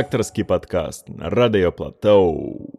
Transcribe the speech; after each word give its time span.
рэдактарскі 0.00 0.44
падкаст 0.48 1.08
на 1.12 1.28
радыёплатоу. 1.28 2.69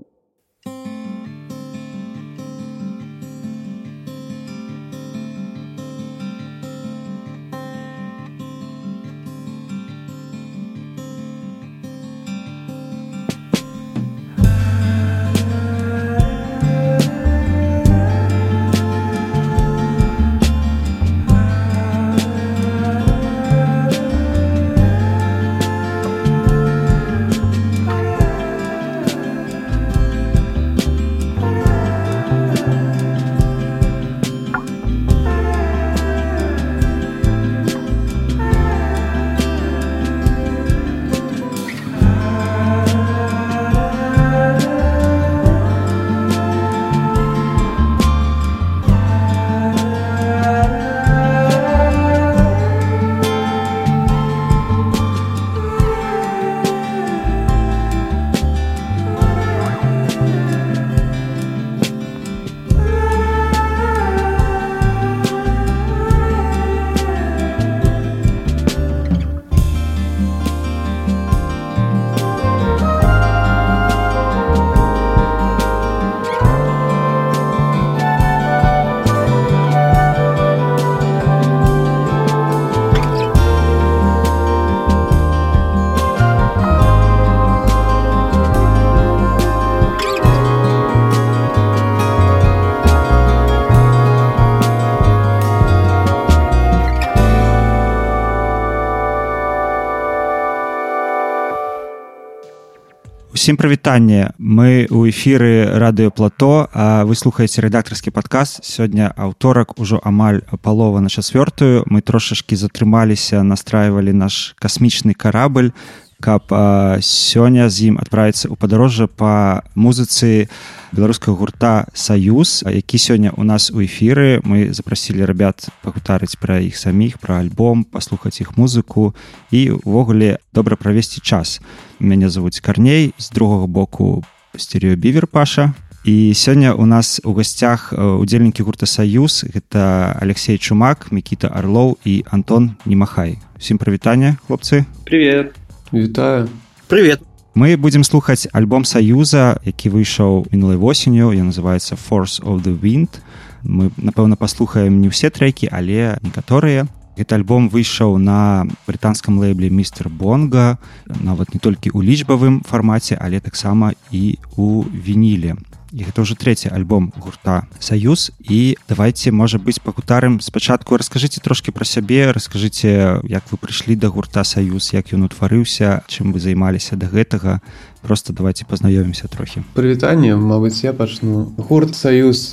Усім 103.41 103.57
прывітанне 103.57 104.37
мы 104.37 104.85
у 104.93 105.09
эфіры 105.09 105.65
радыёплато 105.81 106.69
вы 107.09 107.15
слухаеце 107.17 107.65
рэдактарскі 107.65 108.13
падказ 108.13 108.61
сёння 108.61 109.09
аўторак 109.17 109.81
ужо 109.81 109.97
амаль 110.05 110.45
палова 110.61 111.01
на 111.01 111.09
чацвёртую 111.09 111.81
мы 111.89 112.05
трошашкі 112.05 112.53
затрымаліся 112.53 113.41
настраивалі 113.41 114.13
наш 114.13 114.53
касмічны 114.61 115.17
карабль 115.17 115.73
каб 116.21 116.53
сёння 117.01 117.65
з 117.65 117.89
ім 117.89 117.97
адправіцца 117.97 118.45
ў 118.45 118.55
падарожжа 118.61 119.09
па 119.09 119.65
музыцы 119.73 120.45
беларускага 120.93 121.33
гурта 121.33 121.89
саюз 121.97 122.61
які 122.69 123.01
сёння 123.01 123.33
у 123.33 123.41
нас 123.41 123.73
у 123.73 123.81
эфіры 123.81 124.45
мы 124.45 124.69
запрасілі 124.69 125.25
рабят 125.25 125.65
пагутарыць 125.81 126.37
пра 126.37 126.61
іх 126.61 126.77
саміх 126.77 127.17
пра 127.17 127.41
альбом 127.41 127.89
паслухаць 127.89 128.37
іх 128.37 128.53
музыку. 128.53 129.17
І 129.49 129.81
увогуле 129.81 130.37
добра 130.53 130.77
правесці 130.77 131.25
час 131.25 131.57
мяне 132.00 132.28
завуць 132.28 132.60
карней 132.60 133.14
з 133.18 133.30
другога 133.30 133.66
боку 133.66 134.24
стереобівер 134.56 135.26
паша 135.26 135.74
і 136.06 136.32
сёння 136.34 136.72
у 136.72 136.86
нас 136.86 137.20
у 137.24 137.34
гасцях 137.34 137.90
удзельнікі 137.92 138.62
гурта 138.62 138.86
саюз 138.86 139.42
гэта 139.42 140.14
алексей 140.22 140.58
чумак 140.58 141.10
мікіта 141.10 141.50
орлоў 141.50 141.98
і 142.06 142.22
антон 142.30 142.78
немахай 142.86 143.38
усім 143.58 143.78
прывітання 143.78 144.38
хлопцы 144.46 144.86
привет 145.04 145.54
Вітаю 145.92 146.48
привет 146.86 147.20
мы 147.54 147.76
будзем 147.76 148.04
слухаць 148.04 148.46
альбом 148.52 148.84
саюза 148.84 149.58
які 149.64 149.90
выйшаў 149.90 150.46
мінулай 150.54 150.76
восенню 150.76 151.32
я 151.32 151.42
называется 151.42 151.98
force 151.98 152.38
of 152.38 152.62
the 152.62 152.70
wind 152.70 153.18
мы 153.66 153.90
напэўна 153.98 154.36
паслухаем 154.36 155.02
не 155.02 155.10
ўсе 155.10 155.30
трекі 155.30 155.66
але 155.72 156.22
некаторыя 156.22 156.86
Гэты 157.17 157.35
альбом 157.35 157.67
выйшаў 157.69 158.17
на 158.17 158.65
брытанскам 158.87 159.39
лейбле 159.39 159.69
містер 159.69 160.09
бонга 160.09 160.77
нават 161.07 161.53
не 161.53 161.59
толькі 161.59 161.91
ў 161.91 162.07
лічбавым 162.07 162.61
фармаце 162.63 163.19
але 163.19 163.43
таксама 163.43 163.91
і 164.11 164.39
у 164.55 164.83
вініле 164.87 165.59
і 165.91 166.07
гэта 166.07 166.23
ўжо 166.23 166.35
трэці 166.39 166.71
альбом 166.71 167.11
гурта 167.19 167.67
саюз 167.79 168.31
і 168.39 168.77
давайте 168.87 169.31
можа 169.31 169.59
быць 169.59 169.83
пакутарым 169.83 170.39
спачатку 170.39 170.95
расскажыце 170.97 171.43
трошки 171.43 171.71
пра 171.71 171.85
сябе 171.85 172.31
расскажыце 172.31 173.21
як 173.27 173.43
вы 173.51 173.59
прыйшлі 173.59 173.99
да 173.99 174.07
гурта 174.07 174.43
саюз 174.47 174.93
як 174.95 175.11
ён 175.11 175.27
утварыўся 175.27 176.03
чым 176.07 176.31
вы 176.31 176.39
займаліся 176.39 176.95
да 176.95 177.07
гэтага. 177.11 177.61
Просто 178.01 178.33
давайте 178.33 178.65
пазнаёмімся 178.65 179.27
трохі. 179.27 179.61
Прывітанне 179.75 180.35
Мабыць 180.35 180.81
я 180.83 180.93
пачну. 180.93 181.53
Гурт 181.57 181.95
саюз 181.95 182.49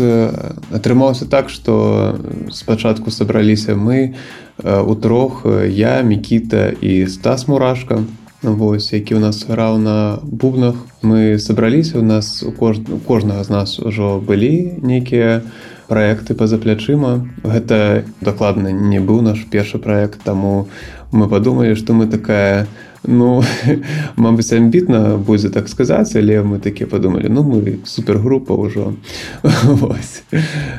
атрымаўся 0.70 1.25
так 1.25 1.49
что 1.49 2.19
спачатку 2.53 3.10
сабраліся 3.10 3.75
мы 3.75 4.15
у 4.62 4.94
трох 4.94 5.47
я 5.69 6.03
мікіта 6.03 6.75
і 6.81 7.06
стас 7.06 7.49
мурашка 7.49 8.05
Вось 8.43 8.93
які 8.94 9.19
ў 9.19 9.21
нас 9.21 9.43
граў 9.43 9.82
на 9.82 10.22
бубнах. 10.22 10.78
Мы 11.03 11.43
сабраліся 11.43 11.99
у 11.99 12.06
нас 12.06 12.47
у 12.47 12.53
кож... 12.54 12.78
кожнага 13.03 13.43
з 13.43 13.50
нас 13.50 13.78
ужо 13.82 14.22
былі 14.22 14.78
нейкія 14.78 15.43
праекты 15.91 16.38
па-за 16.38 16.62
плячыма. 16.62 17.26
Гэта 17.43 18.06
дакладна 18.22 18.71
не 18.71 19.03
быў 19.03 19.26
наш 19.26 19.43
першы 19.50 19.82
праект 19.82 20.22
таму 20.22 20.71
мы 21.10 21.26
падумалі 21.26 21.75
што 21.75 21.99
мы 21.99 22.06
такая 22.06 22.71
ну 23.07 23.43
мабыць 24.17 24.53
амбітна 24.53 25.17
будзе 25.17 25.51
так 25.51 25.69
сказаць 25.69 26.17
але 26.17 26.43
мы 26.43 26.59
такі 26.59 26.87
падумалі 26.87 27.29
ну 27.29 27.43
мы 27.43 27.79
супергрупа 27.85 28.55
ўжо 28.55 28.95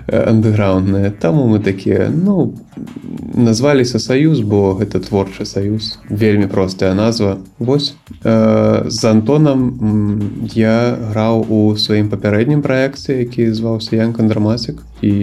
андеграундная 0.07 1.11
таму 1.11 1.47
мы 1.47 1.59
такія 1.59 2.09
ну 2.09 2.53
назваліся 3.35 3.99
саюз 3.99 4.41
бо 4.41 4.73
гэта 4.79 4.99
творчы 4.99 5.45
саюз 5.45 5.99
вельмі 6.09 6.47
простая 6.47 6.93
назва. 6.93 7.37
Восьось 7.59 7.95
э, 8.23 8.83
з 8.89 9.05
антонам 9.05 10.41
я 10.53 10.97
граў 11.11 11.45
у 11.49 11.77
сваім 11.77 12.09
папярэднім 12.09 12.61
праекце 12.61 13.19
які 13.23 13.51
зваўся 13.53 13.95
янка 13.95 14.23
драмасік 14.23 14.83
і 15.01 15.13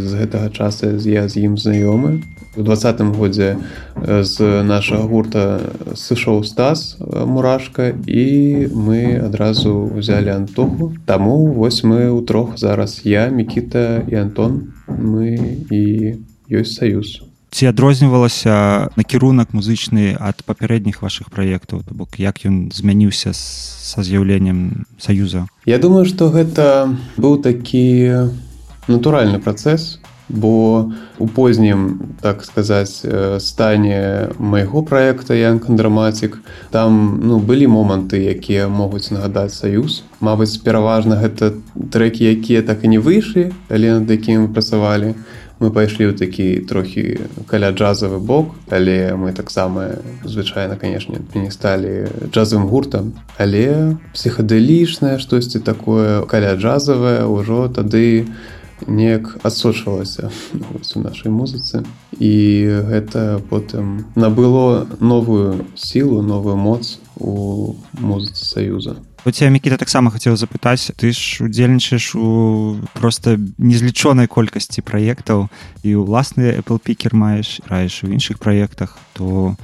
з 0.00 0.10
гэтага 0.14 0.50
часа 0.50 0.96
я 1.04 1.28
з 1.28 1.36
ім 1.36 1.56
знаёмы 1.56 2.22
у 2.56 2.62
двадцатым 2.62 3.12
годзе 3.12 3.56
з 4.00 4.62
нашага 4.64 5.04
гурта 5.04 5.60
сышоў 5.94 6.44
стас 6.46 6.96
мурашка 7.00 7.92
і 8.06 8.26
мы 8.72 9.18
адразу 9.18 9.90
взяли 9.94 10.30
антоху. 10.30 10.94
Таму 11.06 11.52
вось 11.52 11.82
мы 11.84 12.08
ў 12.08 12.24
трох 12.24 12.56
зараз 12.58 13.02
я 13.04 13.28
мікіта 13.28 14.06
і 14.08 14.14
антон. 14.14 14.72
Мы 14.86 15.36
і 15.70 16.16
ёсць 16.50 16.78
саюз. 16.78 17.26
Ці 17.50 17.70
адрознівалася 17.72 18.90
накірунак 19.00 19.54
музычны 19.56 20.12
ад 20.18 20.42
папярэдніх 20.44 21.00
ваших 21.00 21.30
праектаў? 21.30 21.82
То 21.86 21.94
бок 21.94 22.18
як 22.20 22.42
ён 22.44 22.68
змяніўся 22.68 23.32
са 23.32 24.02
з'яўленнем 24.02 24.84
саюза? 24.98 25.46
Я 25.64 25.78
думаю 25.78 26.04
что 26.04 26.28
гэта 26.28 26.92
быў 27.16 27.40
такі 27.40 28.28
натуральны 28.88 29.38
працэс 29.40 29.98
бо 30.28 30.90
у 31.18 31.28
познім 31.28 32.00
так 32.20 32.44
сказаць 32.44 33.06
стане 33.38 34.28
майго 34.38 34.82
проекта 34.82 35.34
янкан 35.34 35.76
драматик 35.76 36.38
там 36.70 37.20
ну 37.22 37.38
былі 37.38 37.66
моманты 37.66 38.26
якія 38.26 38.68
могуць 38.68 39.10
нагадаць 39.10 39.54
саюз. 39.54 40.02
Мабыць 40.20 40.58
пераважна 40.58 41.16
гэта 41.22 41.54
трекі 41.92 42.26
якія 42.26 42.62
так 42.62 42.84
і 42.84 42.88
не 42.88 42.98
выйшлі 42.98 43.52
але 43.70 44.00
над 44.00 44.10
якім 44.10 44.52
працавалі. 44.52 45.14
Мы 45.56 45.72
пайшлі 45.72 46.12
ў 46.12 46.18
такі 46.18 46.68
трохі 46.68 47.16
каля 47.48 47.72
джазавы 47.72 48.18
бок 48.20 48.52
але 48.68 49.16
мы 49.16 49.32
таксама 49.32 50.02
звычайна 50.24 50.76
канешне 50.76 51.22
не 51.34 51.50
сталі 51.50 52.10
джазавым 52.28 52.66
гуртам. 52.66 53.14
Але 53.38 53.96
псіхадэлічнае 54.12 55.16
штосьці 55.22 55.62
такое 55.62 56.26
каля 56.26 56.58
джазавае 56.58 57.24
ўжо 57.24 57.72
тады 57.72 58.26
неяк 58.86 59.38
адсочвалася 59.42 60.30
у 60.94 61.00
нашай 61.00 61.32
музыцы. 61.32 61.84
І 62.18 62.32
гэта 62.88 63.40
потым 63.50 64.06
набыло 64.14 64.86
новую 65.00 65.66
сілу 65.74 66.22
новую 66.22 66.56
моц 66.56 66.98
у 67.16 67.76
музыцы 67.92 68.44
саюза. 68.44 68.96
Тебя 69.26 69.50
мікіта 69.50 69.76
таксама 69.76 70.10
хацеў 70.14 70.36
запытаць. 70.38 70.94
Ты 70.94 71.10
ж 71.10 71.42
удзельнічаеш 71.42 72.14
у 72.14 72.78
просто 72.94 73.34
незлічонай 73.58 74.30
колькасці 74.30 74.86
праектаў 74.86 75.50
і 75.82 75.98
ўласны 75.98 76.54
Apple 76.54 76.78
пікер 76.78 77.14
маеш 77.14 77.58
раеш 77.66 78.04
у 78.04 78.06
іншых 78.06 78.38
праектах 78.38 78.94
то 79.18 79.56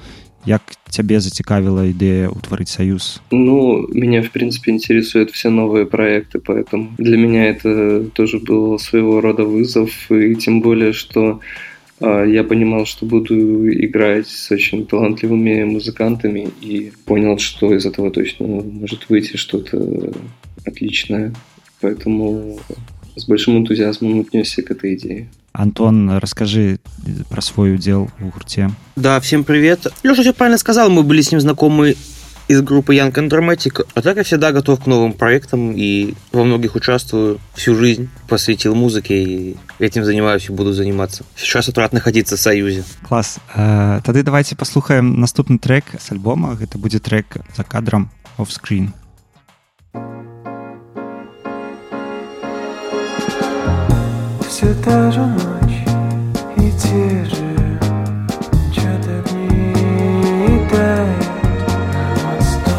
як 0.46 0.62
цябе 0.92 1.20
зацікавіла 1.20 1.88
ідэя 1.88 2.28
утварыць 2.28 2.70
союз 2.70 3.22
ну 3.30 3.86
меня 3.92 4.22
в 4.22 4.30
принципе 4.30 4.72
интересуют 4.72 5.30
все 5.30 5.48
новые 5.48 5.86
проекты 5.86 6.38
поэтому 6.38 6.92
для 6.98 7.16
меня 7.16 7.48
это 7.48 8.04
тоже 8.12 8.38
был 8.38 8.78
своего 8.78 9.20
рода 9.20 9.44
вызов. 9.44 10.10
И 10.10 10.34
тем 10.34 10.60
более 10.60 10.92
что 10.92 11.40
а, 12.00 12.24
я 12.24 12.44
понимал 12.44 12.86
что 12.86 13.06
буду 13.06 13.70
играть 13.72 14.28
с 14.28 14.50
очень 14.50 14.86
талантливыми 14.86 15.64
музыкантами 15.64 16.48
и 16.60 16.92
понял 17.04 17.38
что 17.38 17.74
из 17.74 17.86
этого 17.86 18.10
точно 18.10 18.46
может 18.46 19.08
выйти 19.08 19.36
что-то 19.36 20.12
отличное. 20.64 21.32
Поэтому 21.80 22.58
с 23.16 23.26
большим 23.26 23.58
энтузиазмом 23.58 24.20
отнесся 24.20 24.62
к 24.62 24.70
этой 24.70 24.94
идее 24.94 25.28
Антон, 25.52 26.18
расскажи 26.18 26.80
про 27.28 27.40
свой 27.40 27.74
удел 27.74 28.10
в 28.18 28.28
гурте. 28.30 28.70
Да, 28.96 29.20
всем 29.20 29.44
привет. 29.44 29.86
Леша 30.02 30.22
все 30.22 30.32
правильно 30.32 30.58
сказал, 30.58 30.90
мы 30.90 31.02
были 31.02 31.20
с 31.20 31.30
ним 31.30 31.40
знакомы 31.40 31.96
из 32.48 32.60
группы 32.60 32.94
Young 32.94 33.12
Dramatic. 33.12 33.86
А 33.94 34.02
так 34.02 34.16
я 34.16 34.24
всегда 34.24 34.52
готов 34.52 34.82
к 34.82 34.86
новым 34.86 35.12
проектам 35.12 35.72
и 35.72 36.14
во 36.32 36.44
многих 36.44 36.74
участвую 36.74 37.38
всю 37.54 37.74
жизнь. 37.74 38.08
Посвятил 38.28 38.74
музыке 38.74 39.22
и 39.22 39.56
этим 39.78 40.04
занимаюсь 40.04 40.48
и 40.48 40.52
буду 40.52 40.72
заниматься. 40.72 41.24
Сейчас 41.36 41.68
вот 41.68 41.78
рад 41.78 41.92
находиться 41.92 42.36
в 42.36 42.40
Союзе. 42.40 42.84
Класс. 43.06 43.38
Тогда 43.54 44.22
давайте 44.22 44.56
послухаем 44.56 45.20
наступный 45.20 45.58
трек 45.58 45.84
с 45.98 46.10
альбома. 46.10 46.58
Это 46.60 46.78
будет 46.78 47.04
трек 47.04 47.36
за 47.56 47.62
кадром 47.64 48.10
Off 48.38 48.48
Screen. 48.48 48.88
Все 54.62 54.74
та 54.74 55.10
же 55.10 55.20
ночь 55.26 55.82
и 56.56 56.70
те 56.70 57.24
же 57.24 57.80
Чат 58.72 59.04
огни 59.08 60.68
тает 60.70 61.32
на 61.92 62.04
мосту 62.22 62.78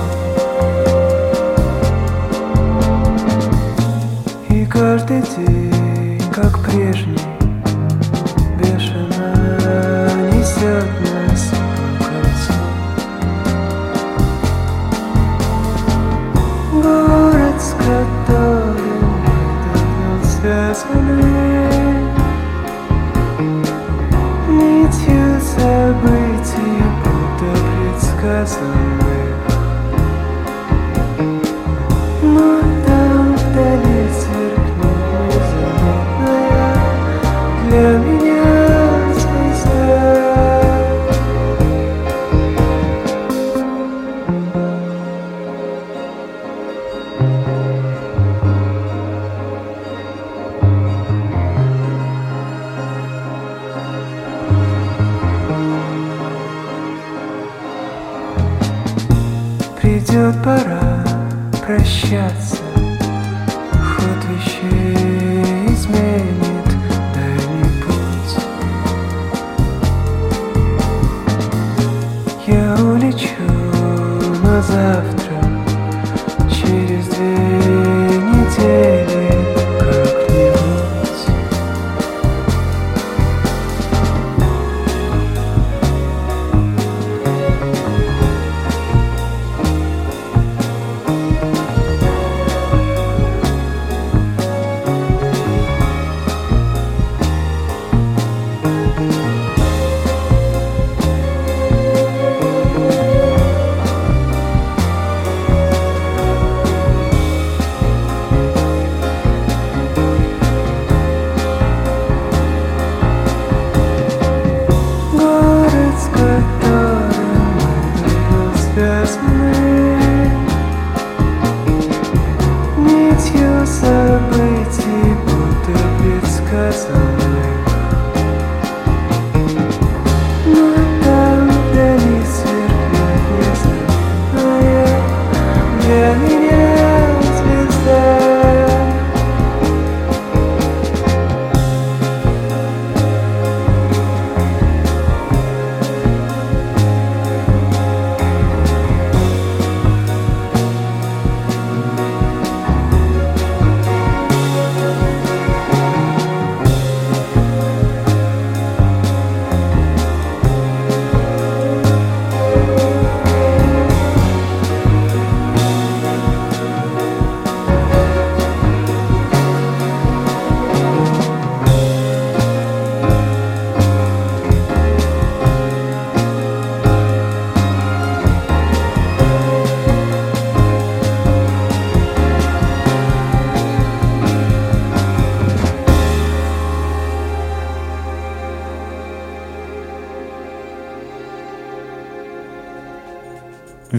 И 4.49 4.65
каждый 4.65 5.21
день, 5.35 6.23
как 6.31 6.57
прежний 6.63 7.22
предсказанных 28.43 28.83
Но 28.83 28.92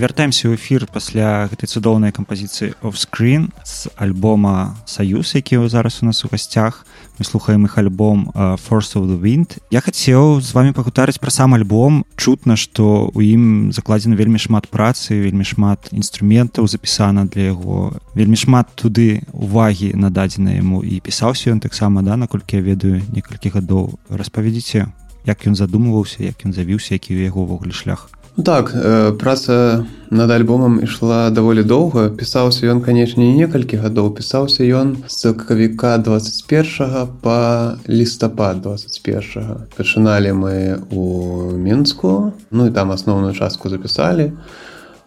вяртаемся 0.04 0.52
ў 0.52 0.60
эфір 0.60 0.84
пасля 0.84 1.48
гэтай 1.48 1.64
цудоўнай 1.64 2.12
кампазіцыі 2.12 2.76
screen 2.92 3.48
з 3.64 3.88
альбома 3.96 4.76
саюз 4.84 5.32
які 5.32 5.64
зараз 5.64 6.04
у 6.04 6.06
нас 6.12 6.20
у 6.24 6.28
гасцях. 6.28 6.84
Мы 7.16 7.24
слухаем 7.24 7.64
іх 7.64 7.78
альбом 7.80 8.28
force 8.36 8.92
of 9.00 9.08
the 9.08 9.16
wind 9.16 9.56
я 9.72 9.80
хацеў 9.80 10.44
з 10.44 10.52
вами 10.52 10.76
пагутарыць 10.76 11.16
пра 11.16 11.32
сам 11.32 11.56
альбом. 11.56 12.04
Чутна 12.20 12.56
што 12.60 13.08
у 13.14 13.20
ім 13.24 13.72
закладзена 13.72 14.12
вельмі 14.12 14.36
шмат 14.36 14.68
працы 14.68 15.16
вельмі 15.24 15.44
шмат 15.48 15.88
інструментаў 15.88 16.68
запісана 16.68 17.24
для 17.24 17.56
яго. 17.56 17.96
Вельмі 18.12 18.36
шмат 18.36 18.68
туды 18.76 19.24
увагі 19.32 19.96
нададзена 19.96 20.52
яму 20.52 20.84
і 20.84 21.00
пісаўся 21.00 21.48
ён 21.48 21.64
таксама 21.64 22.04
да 22.04 22.20
наколькі 22.20 22.60
я 22.60 22.62
ведаю 22.62 23.00
некалькі 23.08 23.56
гадоў. 23.56 23.96
Распавядзіце 24.12 24.84
як 25.24 25.48
ён 25.48 25.56
задумваўся 25.56 26.28
як 26.28 26.44
ён 26.44 26.52
завіўся 26.52 27.00
які 27.00 27.16
ў 27.16 27.32
яго 27.32 27.48
ўвогуле 27.48 27.72
шлях 27.72 28.12
так 28.42 28.72
э, 28.74 29.12
праца 29.12 29.86
над 30.10 30.30
альбомам 30.30 30.82
ішла 30.82 31.30
даволі 31.30 31.62
доўга. 31.62 32.10
Пісаўся 32.10 32.66
ён 32.66 32.82
канечне 32.82 33.30
некалькі 33.34 33.78
гадоў. 33.78 34.10
Пісаўся 34.14 34.66
ён 34.66 35.06
з 35.06 35.14
сакавіка 35.14 35.98
21 35.98 37.14
по 37.22 37.78
лістапад 37.86 38.62
21 38.62 39.70
пачыналі 39.78 40.34
мы 40.34 40.82
у 40.90 41.54
мінску 41.54 42.32
ну 42.50 42.66
і 42.66 42.70
там 42.70 42.90
асноўную 42.90 43.34
частку 43.34 43.70
запісалі. 43.70 44.32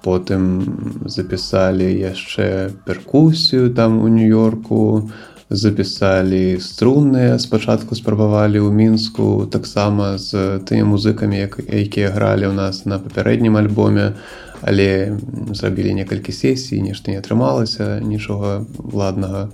Потым 0.03 1.03
запісалі 1.05 1.84
яшчэ 1.84 2.72
перкусію 2.88 3.75
там 3.75 4.00
у 4.00 4.07
нью-йорку 4.07 5.12
запісалі 5.50 6.60
струнныя 6.60 7.39
спачатку 7.39 7.96
спрабавалі 7.96 8.60
ў 8.60 8.72
мінску 8.72 9.48
таксама 9.48 10.18
з 10.20 10.60
тымі 10.68 10.92
музыкамі 10.92 11.39
як, 11.39 11.60
якія 11.63 12.12
гралі 12.12 12.51
ў 12.51 12.54
нас 12.56 12.84
на 12.84 13.00
папярэднім 13.00 13.56
альбоме 13.56 14.20
але 14.62 15.18
зрабілі 15.54 15.94
некалькі 15.94 16.32
сесій 16.32 16.82
нешта 16.82 17.12
не 17.12 17.20
атрымалася 17.22 18.00
нічога 18.01 18.66
ладнага. 18.94 19.50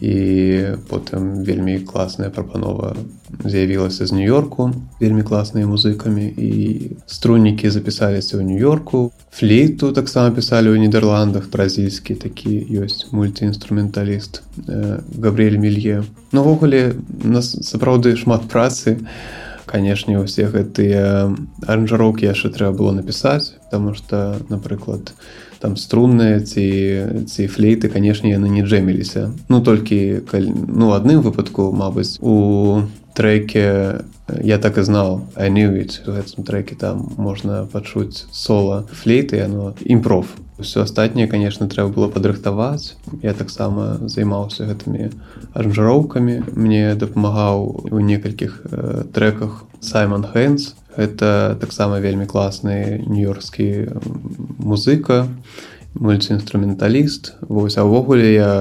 І 0.00 0.16
потым 0.88 1.44
вельмі 1.44 1.84
класная 1.84 2.32
прапанова 2.32 2.96
з'явілася 3.44 4.06
з 4.06 4.12
нью-йорку 4.12 4.72
вельмі 5.00 5.22
класныя 5.22 5.66
музыкамі 5.66 6.26
і 6.26 6.50
струннікі 7.06 7.70
запісаліся 7.70 8.38
ў 8.38 8.42
нью-йорку. 8.46 9.12
Флейту 9.30 9.92
таксама 9.92 10.34
пісалі 10.34 10.72
ў 10.72 10.78
нідерландах 10.78 11.50
бразільскі 11.50 12.14
такі 12.14 12.52
ёсць 12.82 13.10
мультиінструменталіст 13.12 14.42
э, 14.68 15.00
габрель 15.18 15.58
мілье 15.58 16.04
навогуле 16.32 16.96
нас 17.24 17.56
сапраўды 17.62 18.16
шмат 18.16 18.48
працы. 18.48 19.02
Канешне 19.66 20.18
усе 20.20 20.50
гэтыя 20.52 21.32
аранжароўкі 21.64 22.28
яшчэ 22.28 22.52
трэба 22.52 22.76
было 22.76 22.92
напісаць 22.92 23.56
потому 23.70 23.94
что 23.94 24.36
напрыклад 24.50 25.14
у 25.16 25.52
там 25.62 25.76
струнныя 25.78 26.42
ці 26.42 26.66
ці 27.30 27.46
флейты 27.46 27.86
канешне 27.86 28.34
яны 28.34 28.50
не 28.50 28.66
джэміліся 28.66 29.30
ну 29.48 29.62
толькі 29.62 30.26
ну 30.34 30.90
адным 30.90 31.22
выпадку 31.22 31.70
Мабыць 31.70 32.18
у 32.18 32.82
треке 33.14 34.04
я 34.42 34.58
так 34.58 34.78
і 34.78 34.86
знаў 34.86 35.28
анюць 35.36 36.00
у 36.06 36.16
гэтым 36.16 36.44
треке 36.44 36.74
там 36.78 37.08
можна 37.16 37.66
пачуць 37.72 38.24
сола 38.32 38.84
флейты 38.92 39.42
яно 39.42 39.74
імпроф 39.84 40.36
все 40.62 40.82
астатняе 40.82 41.26
конечно 41.26 41.68
трэба 41.68 41.90
было 41.90 42.08
падрыхтаваць. 42.08 42.96
Я 43.22 43.34
таксама 43.34 43.98
займаўся 44.08 44.66
гэтымі 44.70 45.10
аранжароўкамі 45.52 46.54
мне 46.54 46.94
дапамагаў 46.94 47.90
у 47.90 47.98
некалькіх 48.00 48.62
э, 48.64 49.04
треках 49.12 49.64
саймон 49.80 50.24
хэнс. 50.24 50.74
Это 50.96 51.56
таксама 51.60 51.98
вельмі 51.98 52.26
класны 52.26 53.02
нью-йорскі 53.08 53.96
музыка 54.58 55.26
мультиінструменталіст 55.94 57.34
Вось 57.48 57.76
а 57.76 57.84
ўвогуле 57.84 58.32
я 58.32 58.52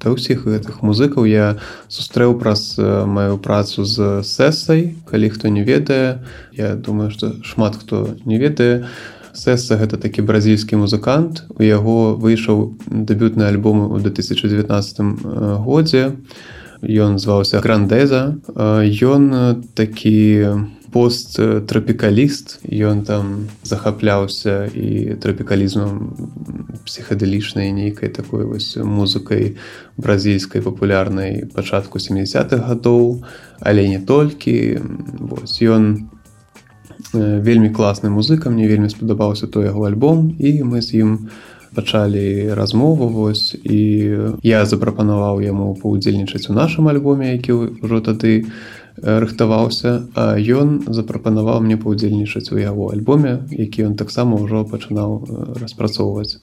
та 0.00 0.14
ўсіх 0.14 0.48
гэтых 0.48 0.80
музыкаў 0.80 1.28
я 1.28 1.60
сустрэў 1.92 2.40
праз 2.40 2.80
маю 2.80 3.36
працу 3.36 3.84
з 3.84 4.24
сэсай 4.24 4.96
калі 5.04 5.28
хто 5.28 5.48
не 5.52 5.62
ведае. 5.62 6.24
Я 6.52 6.74
думаю 6.74 7.10
что 7.10 7.36
шмат 7.44 7.76
хто 7.76 8.16
не 8.24 8.38
ведае. 8.38 8.88
Сэса 9.36 9.76
гэта 9.76 10.00
такі 10.00 10.22
бразільскі 10.22 10.80
музыкант. 10.80 11.44
У 11.54 11.62
яго 11.62 12.16
выйшаў 12.16 12.78
дэбютны 12.88 13.44
альбом 13.44 13.92
у 13.92 13.98
2019 14.00 15.62
годзе. 15.62 16.16
Ён 16.82 17.18
зваўся 17.18 17.60
грандэза 17.60 18.38
ён 18.54 19.22
такі 19.74 20.16
у 20.46 20.77
посттрапікаліст 20.92 22.64
ён 22.64 23.04
там 23.04 23.48
захапляўся 23.62 24.68
і 24.72 25.20
трапікалізмам 25.20 26.16
псіхадэлічнай 26.88 27.72
нейкай 27.76 28.08
такой 28.08 28.48
вось 28.48 28.76
музыкай 28.80 29.60
бразільскай 30.00 30.64
папулярнай 30.64 31.44
пачатку 31.52 31.98
70-х 31.98 32.56
гадоў 32.64 33.24
але 33.60 33.88
не 33.88 33.98
толькі. 33.98 34.80
Вось 35.18 35.60
ён 35.60 36.08
вельмі 37.12 37.68
класны 37.68 38.08
музыка 38.08 38.50
мне 38.50 38.68
вельмі 38.68 38.88
спадабаўся 38.88 39.46
той 39.46 39.68
яго 39.68 39.84
альбом 39.84 40.32
і 40.38 40.64
мы 40.64 40.80
з 40.80 41.04
ім 41.04 41.28
пачалі 41.76 42.54
размову 42.56 43.08
вось 43.08 43.52
і 43.52 43.80
я 44.42 44.64
запрапанаваў 44.64 45.44
яму 45.44 45.76
паўдзельнічаць 45.76 46.48
у 46.48 46.56
нашым 46.56 46.88
альбоме 46.88 47.36
які 47.36 47.52
ўжо 47.84 48.00
тады 48.00 48.48
у 48.48 48.77
рыхтаваўся 49.02 50.08
а 50.14 50.34
ён 50.38 50.82
запрапанаваў 50.88 51.62
мне 51.64 51.76
паўдзельнічаць 51.76 52.52
у 52.52 52.58
яго 52.58 52.92
альбоме 52.92 53.38
які 53.50 53.88
ён 53.92 53.96
таксама 53.96 54.38
ўжо 54.42 54.64
пачынаў 54.68 55.56
распрацоўваць 55.62 56.38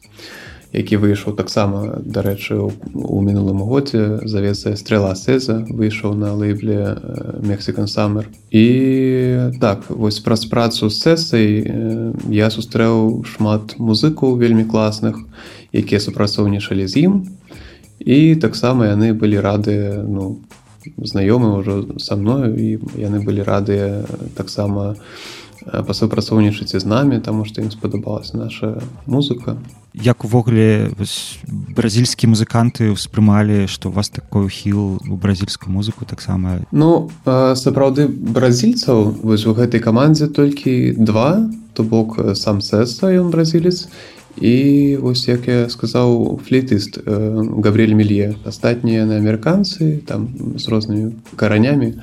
які 0.76 1.00
выйшаў 1.00 1.36
таксама 1.36 2.02
дарэчы 2.04 2.60
у 2.60 3.22
мінулым 3.22 3.64
годзе. 3.64 4.20
Завецца 4.28 4.76
стрела 4.76 5.16
сеза 5.16 5.64
выйшаў 5.70 6.16
на 6.20 6.34
лейбле 6.36 7.00
мексикан 7.40 7.88
саммер 7.88 8.28
і 8.52 8.66
так 9.62 9.88
вось 9.90 10.20
праз 10.20 10.46
працу 10.52 10.90
з 10.90 11.00
сэсай 11.00 11.48
я 12.30 12.52
сустрэў 12.52 13.24
шмат 13.24 13.80
музыкаў 13.80 14.36
вельмі 14.36 14.68
класных 14.68 15.24
якія 15.72 16.00
супрацоўнічалі 16.00 16.88
з 16.88 17.08
ім. 17.08 17.14
І 18.00 18.36
таксама 18.36 18.92
яны 18.92 19.16
былі 19.16 19.40
рады 19.40 20.04
ну 20.04 20.44
по 20.44 20.65
знаёмы 20.98 21.60
ўжо 21.60 22.00
са 22.00 22.16
мною 22.16 22.56
і 22.56 22.80
яны 23.00 23.24
былі 23.26 23.44
радыя 23.44 24.06
таксама 24.38 24.96
пасупрацоўнічаць 25.66 26.78
з 26.78 26.86
намі 26.86 27.20
таму 27.20 27.46
што 27.46 27.62
ім 27.62 27.72
спадабалася 27.72 28.38
наша 28.38 28.82
музыка. 29.06 29.58
Як 29.96 30.26
увогуле 30.28 30.92
бразільскія 31.48 32.30
музыканты 32.30 32.92
ўспрымалі 32.92 33.66
што 33.72 33.90
у 33.90 33.96
вас 33.96 34.10
такой 34.10 34.46
ухіл 34.46 35.00
у 35.02 35.16
бразільскую 35.16 35.74
музыку 35.74 36.06
таксама? 36.06 36.62
Ну 36.72 37.10
сапраўды 37.26 38.08
бразільцаў 38.08 39.24
вось 39.24 39.48
у 39.48 39.56
гэтай 39.56 39.80
камандзе 39.80 40.28
толькі 40.28 40.94
два. 41.00 41.50
То 41.76 41.84
бок 41.84 42.16
сам 42.40 42.62
сэса 42.64 43.12
ён 43.12 43.36
бразілец 43.36 43.92
і 43.92 44.15
і 44.38 44.98
вось 45.02 45.28
як 45.28 45.48
я 45.48 45.70
сказаў 45.70 46.40
флейтыст 46.44 47.00
э, 47.00 47.62
габрель 47.64 47.96
мілье 47.96 48.36
астатнія 48.46 49.06
на 49.06 49.20
амерыканцы 49.20 50.04
там 50.06 50.28
з 50.60 50.68
рознымі 50.68 51.16
каранямі 51.36 51.96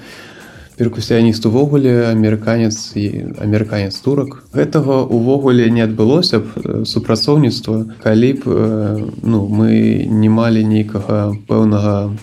перкусіяніст 0.76 1.44
увогуле 1.46 2.08
амерыканец 2.08 2.96
і 2.96 3.36
амерыканец 3.36 4.00
турак 4.00 4.44
гэтага 4.56 5.04
увогуле 5.04 5.68
не 5.68 5.84
адбылося 5.84 6.40
б 6.40 6.46
э, 6.56 6.84
супрацоўніцтва 6.88 8.00
калі 8.02 8.32
б 8.32 8.42
э, 8.46 9.08
ну 9.22 9.44
мы 9.48 10.08
не 10.08 10.32
малі 10.32 10.64
нейкага 10.64 11.36
пэўнага 11.48 12.16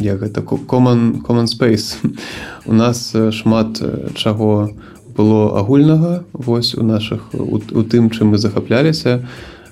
як 0.00 0.20
гэта 0.20 0.42
common 0.42 1.22
common 1.22 1.46
space. 1.46 1.96
У 2.66 2.72
нас 2.72 3.14
шмат 3.30 3.80
чаго 4.14 4.70
у 4.70 4.91
было 5.16 5.58
агульнага 5.58 6.24
вось 6.32 6.74
у 6.74 6.82
наших 6.82 7.34
у, 7.34 7.56
у 7.56 7.82
тым 7.82 8.10
чым 8.10 8.34
мы 8.34 8.38
захапляліся. 8.38 9.26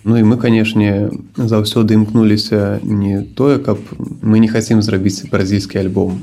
Ну 0.04 0.16
і 0.16 0.24
мы 0.24 0.36
канешне 0.40 1.10
заўсёды 1.36 1.94
імкнуліся 1.94 2.80
не 2.82 3.20
тое 3.36 3.58
каб 3.58 3.78
мы 4.22 4.40
не 4.40 4.48
хацім 4.48 4.80
зрабіць 4.82 5.28
бразільскі 5.28 5.78
альбом 5.78 6.20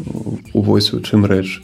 увось 0.54 0.94
у 0.94 1.00
чым 1.00 1.26
рэч. 1.26 1.62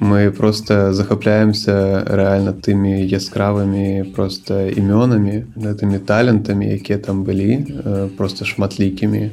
Мы 0.00 0.30
просто 0.30 0.94
захапляемся 0.94 2.00
рэальна 2.06 2.56
тымі 2.56 3.04
яскравымі 3.04 4.12
просто 4.16 4.72
імёнамі 4.72 5.52
гэтымі 5.56 5.98
талентамі 5.98 6.72
якія 6.72 6.98
там 6.98 7.24
былі 7.24 7.66
просто 8.16 8.44
шматлікімі. 8.44 9.30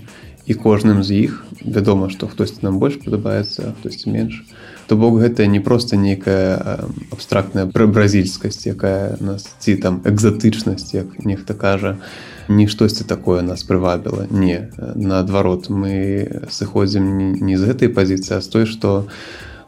І 0.47 0.53
кожным 0.55 1.03
з 1.03 1.27
іх 1.27 1.43
вядома 1.63 2.09
што 2.09 2.27
хтосьці 2.27 2.63
нам 2.63 2.79
больш 2.79 2.99
падабаецца 3.03 3.75
хтосьці 3.79 4.11
менш 4.11 4.43
то 4.87 4.95
бок 4.95 5.19
гэта 5.19 5.45
не 5.47 5.59
просто 5.59 5.97
нейкая 5.97 6.87
абстрактная 7.11 7.65
бразільскасць 7.67 8.67
якая 8.67 9.17
нас 9.19 9.43
ці 9.59 9.75
там 9.75 10.01
экзатычнасць 10.07 10.95
як 10.95 11.25
нехта 11.25 11.53
кажа. 11.53 11.97
Не 12.47 12.67
штосьці 12.67 13.03
такое 13.03 13.41
нас 13.41 13.63
прывабіла. 13.67 14.27
Не 14.31 14.71
наадварот 14.95 15.69
мы 15.69 16.47
сыходзім 16.49 17.35
не 17.43 17.57
з 17.59 17.67
гэтай 17.67 17.91
пазіцыі 17.91 18.39
а 18.39 18.41
з 18.41 18.47
той 18.47 18.65
што 18.65 19.11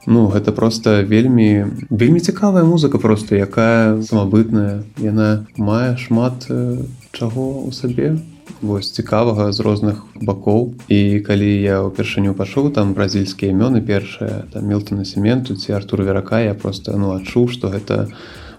ну 0.07 0.31
гэта 0.31 0.55
просто 0.55 1.03
вельмі 1.03 1.67
вельмі 1.91 2.19
цікавая 2.23 2.63
музыка 2.63 2.97
просто 2.97 3.35
якая 3.35 4.01
самабытная. 4.01 4.87
Яна 4.97 5.45
мае 5.59 5.99
шмат 5.99 6.47
чаго 7.11 7.67
ў 7.67 7.71
сабе 7.75 8.15
вось 8.61 8.91
цікавага 8.91 9.51
з 9.51 9.59
розных 9.59 10.03
бакоў. 10.21 10.73
І 10.87 11.19
калі 11.25 11.49
я 11.61 11.81
ўпершыню 11.85 12.33
пачуў 12.33 12.71
там 12.75 12.93
бразільскія 12.93 13.51
імёны 13.53 13.81
першыя 13.81 14.49
там 14.53 14.67
мелтана 14.67 15.05
сементу 15.05 15.55
ці 15.55 15.73
артур 15.73 16.03
верака 16.03 16.41
я 16.41 16.53
просто 16.53 16.97
ну 16.97 17.15
адчуў 17.15 17.49
што 17.49 17.69
гэта 17.69 18.09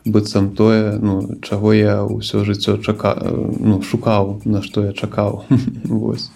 быццам 0.04 0.50
тое 0.56 0.97
ну 0.99 1.38
чаго 1.42 1.73
я 1.73 2.02
ўсё 2.04 2.44
жыццё 2.44 2.80
чака 2.80 3.16
ну 3.61 3.82
шукаў 3.82 4.40
на 4.44 4.62
што 4.62 4.85
я 4.85 4.92
чакаў. 4.92 5.44
Вось. 5.85 6.30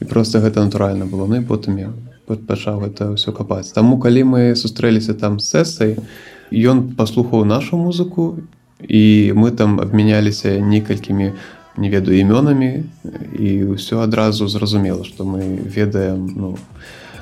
І 0.00 0.04
просто 0.04 0.40
гэта 0.40 0.64
натуральна 0.64 1.06
было. 1.06 1.26
Ну 1.26 1.36
і 1.40 1.46
потым 1.46 1.78
я 1.78 1.92
пачаў 2.26 2.82
гэта 2.82 3.14
ўсё 3.14 3.32
капаць. 3.32 3.72
Таму 3.72 3.98
калі 4.02 4.24
мы 4.24 4.56
сустрэліся 4.56 5.14
там 5.14 5.38
з 5.40 5.46
сесай 5.46 5.96
ён 6.52 6.94
паслухаў 6.94 7.44
нашу 7.44 7.76
музыку 7.78 8.38
і 8.82 9.32
мы 9.34 9.50
там 9.50 9.80
абмяняліся 9.80 10.60
некалькімі 10.60 11.32
не 11.76 11.88
ведаю 11.92 12.16
імёнамі 12.18 12.84
і 13.36 13.48
ўсё 13.76 14.00
адразу 14.00 14.48
зразумела 14.48 15.04
што 15.04 15.24
мы 15.24 15.60
ведаем 15.60 16.32
ну, 16.36 16.56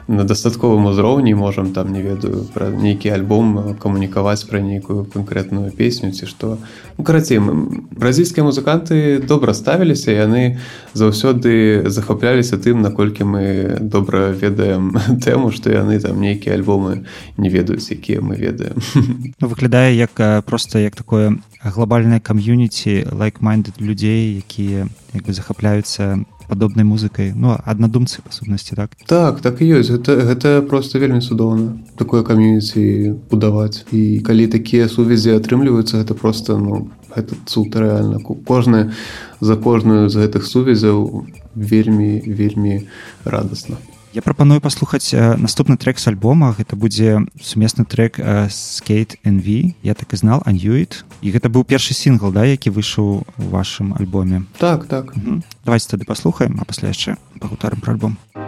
на 0.09 0.25
дастатковым 0.25 0.87
узроўні 0.87 1.35
можам 1.35 1.73
там 1.73 1.93
не 1.93 2.03
ведаю 2.03 2.45
пра 2.53 2.69
нейкі 2.69 3.09
альбом 3.09 3.77
камунікаваць 3.81 4.45
пра 4.45 4.61
нейкую 4.61 5.05
канкрэтную 5.09 5.73
песню 5.73 6.13
ці 6.13 6.27
што 6.27 6.59
ну, 6.99 7.05
карацей 7.05 7.41
бразільскія 7.41 8.45
музыканты 8.45 9.25
добра 9.25 9.55
ставіліся 9.55 10.13
яны 10.13 10.61
заўсёды 10.93 11.89
захапляліся 11.89 12.61
тым 12.61 12.85
наколькі 12.85 13.25
мы 13.25 13.79
добра 13.81 14.29
ведаем 14.37 14.93
тэму 15.25 15.53
што 15.53 15.73
яны 15.73 16.01
там 16.01 16.21
нейкія 16.21 16.61
альбомы 16.61 17.09
не 17.37 17.49
ведаюць 17.49 17.89
якія 17.91 18.21
мы 18.21 18.37
ведаем. 18.37 18.77
Ну, 19.41 19.49
выглядае 19.49 19.97
як 19.97 20.45
просто 20.45 20.79
як 20.79 20.97
такое 20.97 21.37
глобальнае 21.65 22.21
кам'юніці 22.21 23.09
лайк-майндед 23.13 23.81
людзей 23.81 24.37
якія 24.37 24.87
як 25.15 25.25
бы 25.25 25.33
захапляюцца 25.33 26.25
падобнай 26.49 26.85
музыкай 26.85 27.33
ну 27.35 27.57
аднадумцы 27.65 28.23
па 28.25 28.33
сутнасці 28.33 28.77
так. 28.77 28.97
Так 29.07 29.41
так 29.41 29.63
і 29.63 29.71
ёсць 29.81 29.91
гэта 29.93 30.17
гэта 30.29 30.63
просто 30.63 30.99
вельмі 30.99 31.21
цудоўна 31.21 31.79
такое 31.97 32.23
кам'юніці 32.23 33.15
будаваць 33.31 33.85
і 33.93 34.21
калі 34.27 34.47
такія 34.53 34.89
сувязі 34.89 35.37
атрымліваюцца 35.39 36.03
гэта 36.03 36.15
просто 36.15 36.59
ну 36.59 36.91
гэта 37.15 37.39
цуд 37.47 37.77
рэальна 37.77 38.21
кожны 38.23 38.93
за 39.41 39.57
кожную 39.57 40.09
з 40.09 40.27
гэтых 40.27 40.45
сувязяў 40.47 41.27
вельмі 41.55 42.23
вельмі 42.27 42.87
радасна 43.25 43.79
Я 44.15 44.23
прапаную 44.23 44.61
паслухаць 44.63 45.11
наступны 45.11 45.75
трек 45.77 45.99
з 45.99 46.07
альбома. 46.07 46.55
Гэта 46.55 46.79
будзе 46.79 47.27
сумесны 47.43 47.83
трек 47.83 48.23
скейт 48.47 49.19
NV 49.27 49.75
я 49.83 49.95
так 49.99 50.15
і 50.15 50.17
знал 50.23 50.39
анюит 50.47 51.03
і 51.19 51.35
гэта 51.35 51.51
быў 51.51 51.67
першы 51.67 51.99
сінгл 51.99 52.31
да 52.31 52.47
які 52.47 52.71
выйшаў 52.71 53.27
у 53.27 53.45
вашым 53.51 53.91
альбоме? 53.99 54.47
Так 54.63 54.87
так. 54.87 55.19
Давайте 55.67 55.91
тады 55.91 56.07
паслухаем 56.07 56.63
а 56.63 56.65
пасля 56.65 56.95
яшчэ 56.95 57.19
пагутарым 57.43 57.83
пра 57.83 57.99
альбом. 57.99 58.15
Все 58.31 58.44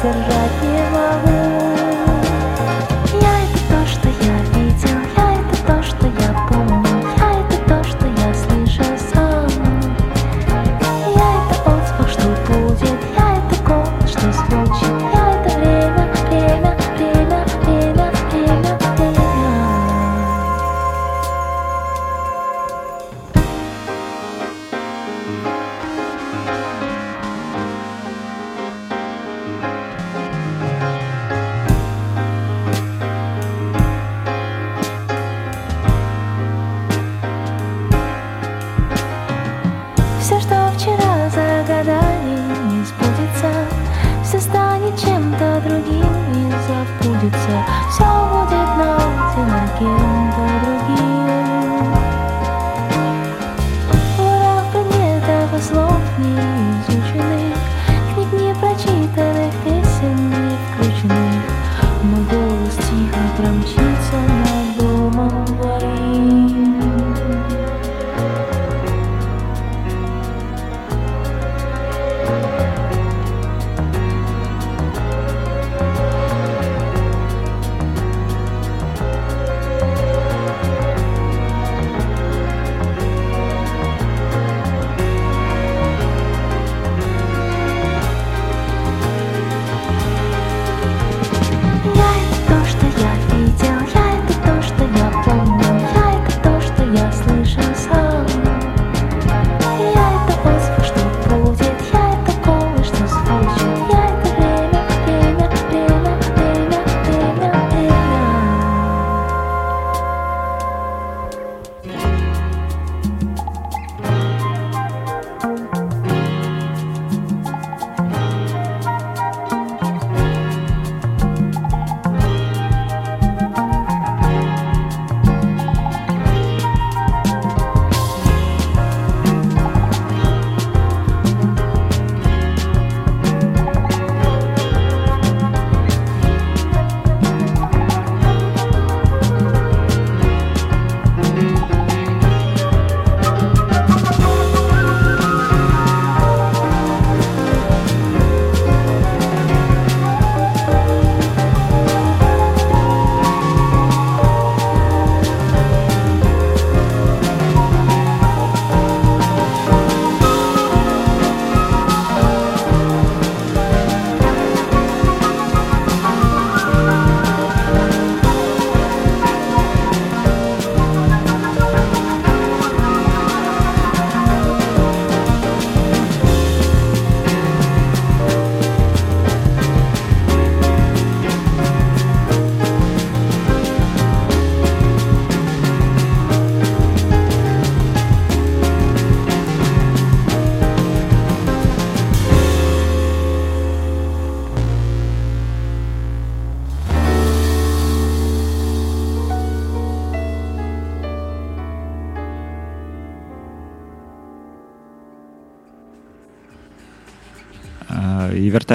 смех 0.00 0.02
держать 0.02 0.62
не 0.62 0.90
могу 0.90 1.19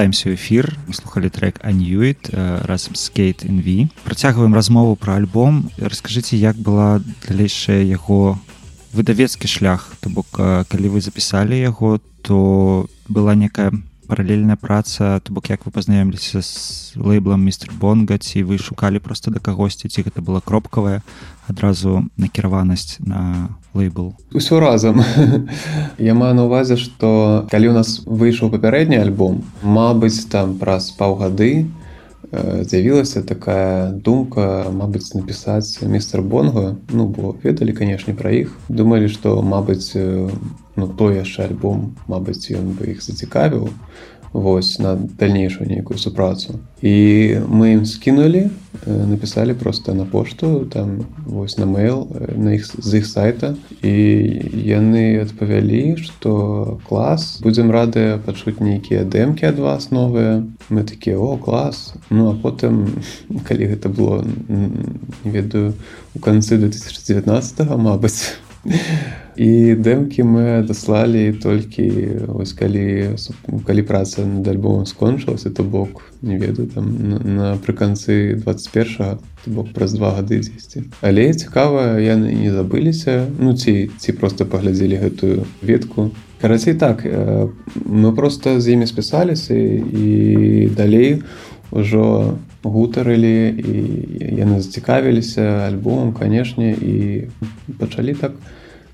Вяртаемся 0.07 0.31
ў 0.31 0.39
эфір 0.39 0.71
слухали 0.95 1.27
трек 1.27 1.59
аньюит 1.59 2.29
разам 2.31 2.95
скейт 2.95 3.43
NV 3.43 3.91
працягваем 4.05 4.55
размову 4.55 4.95
про 4.95 5.15
альбом. 5.15 5.69
Расскажыце 5.75 6.39
як 6.39 6.55
была 6.55 7.03
далейшая 7.27 7.83
яго 7.83 8.39
выдавецкі 8.95 9.51
шлях. 9.51 9.91
То 9.99 10.07
бок 10.09 10.31
калі 10.31 10.87
вы 10.87 11.03
запісалі 11.03 11.59
яго 11.59 11.99
то 12.23 12.87
была 13.09 13.35
некая 13.35 13.75
паралельная 14.07 14.55
праца 14.55 15.19
то 15.19 15.33
бок 15.33 15.49
як 15.49 15.65
вы 15.65 15.71
пазнаёмліся 15.71 16.41
з 16.41 16.95
лейблам 16.95 17.43
мистер 17.43 17.71
бонга 17.75 18.17
ці 18.17 18.43
вы 18.43 18.57
шукалі 18.57 18.99
просто 18.99 19.31
да 19.31 19.39
кагосьці 19.39 19.91
ці 19.91 20.01
гэта 20.07 20.23
была 20.23 20.41
кропкавая 20.41 21.03
адразу 21.47 22.07
накіраванасць 22.17 22.99
на 22.99 23.49
лейбл? 23.73 24.15
Усё 24.31 24.59
разам. 24.59 25.03
Я 25.97 26.13
маю 26.13 26.33
на 26.35 26.45
увазе 26.45 26.77
что 26.77 27.47
калі 27.51 27.69
у 27.69 27.73
нас 27.73 28.01
выйшаў 28.05 28.49
папярэдні 28.49 28.97
альбом 28.97 29.43
Мабыць 29.61 30.25
там 30.31 30.57
праз 30.57 30.91
паўгады 30.91 31.51
э, 31.61 31.65
з'явілася 32.31 33.21
такая 33.23 33.91
думка 33.91 34.67
Мабыць 34.71 35.15
напісаць 35.15 35.79
мистер 35.81 36.21
бонга 36.21 36.75
ну 36.91 37.07
бо 37.07 37.35
ведалі 37.43 37.71
канешне 37.71 38.13
пра 38.13 38.31
іх 38.35 38.51
думалі 38.67 39.07
што 39.07 39.41
Мабыць 39.41 39.95
э, 39.95 40.29
ну 40.75 40.87
то 40.87 41.11
яшчэ 41.11 41.47
альбом 41.47 41.95
Мабыць 42.07 42.51
ён 42.51 42.75
бы 42.75 42.91
іх 42.91 42.99
зацікавіў 43.03 43.71
вось 44.33 44.79
на 44.79 44.95
дальнейшую 44.95 45.69
нейкую 45.69 45.97
супрацу. 45.97 46.59
І 46.81 47.37
мы 47.49 47.73
ім 47.73 47.85
скінулі 47.85 48.49
напісалі 48.85 49.53
просто 49.53 49.93
на 49.93 50.05
пошту 50.05 50.65
там 50.65 51.05
вось 51.25 51.57
на 51.57 51.65
mail 51.65 52.05
на 52.37 52.53
іх 52.53 52.69
з 52.77 52.97
іх 52.97 53.07
сайта. 53.07 53.55
І 53.81 53.91
яны 54.53 55.21
адпавялі 55.21 55.97
что 55.97 56.79
клас 56.87 57.39
будзем 57.41 57.71
рады 57.71 58.19
пачуць 58.25 58.59
нейкія 58.59 59.03
дэмкі 59.03 59.49
ад 59.49 59.59
вас 59.59 59.91
новыя 59.91 60.45
мы 60.69 60.83
такія 60.83 61.17
о 61.17 61.37
клас 61.37 61.93
ну 62.09 62.29
а 62.29 62.33
потым 62.35 63.01
калі 63.47 63.73
гэта 63.73 63.89
было 63.89 64.21
не 64.49 65.31
ведаю 65.31 65.73
у 66.15 66.19
канцы 66.19 66.57
2019 66.57 67.65
Мабыць 67.77 68.37
і 69.37 69.75
дэмкі 69.75 70.23
мы 70.25 70.45
даслалі 70.65 71.31
толькі 71.37 71.85
ось 72.27 72.53
калі 72.57 73.13
калі 73.65 73.81
праца 73.85 74.25
над 74.25 74.47
альбомом 74.47 74.85
скончылася 74.89 75.53
то 75.53 75.63
бок 75.63 76.09
не 76.21 76.37
ведаю 76.37 76.67
там 76.67 76.89
напрыканцы 77.37 78.35
21 78.35 79.21
бок 79.45 79.71
праз 79.77 79.93
два 79.93 80.17
гады 80.17 80.41
дзесьці 80.41 80.89
але 81.01 81.33
цікава 81.33 82.01
яны 82.01 82.33
не 82.33 82.49
забыліся 82.51 83.29
ну 83.39 83.53
ці 83.53 83.89
ці 83.97 84.11
просто 84.17 84.45
паглядзелі 84.45 84.97
гэтую 84.97 85.45
ветку. 85.61 86.11
Карацей 86.41 86.73
так 86.73 87.05
мы 87.85 88.15
просто 88.15 88.61
з 88.61 88.73
імі 88.73 88.87
спісаліся 88.87 89.53
і 89.53 90.69
далей 90.75 91.23
ужо 91.71 92.37
гутарылі 92.69 93.37
і 93.57 93.73
яны 94.37 94.61
зацікавіліся 94.61 95.67
альбомом 95.67 96.13
канешне 96.13 96.73
і 96.73 96.95
пачалі 97.79 98.13
так 98.13 98.33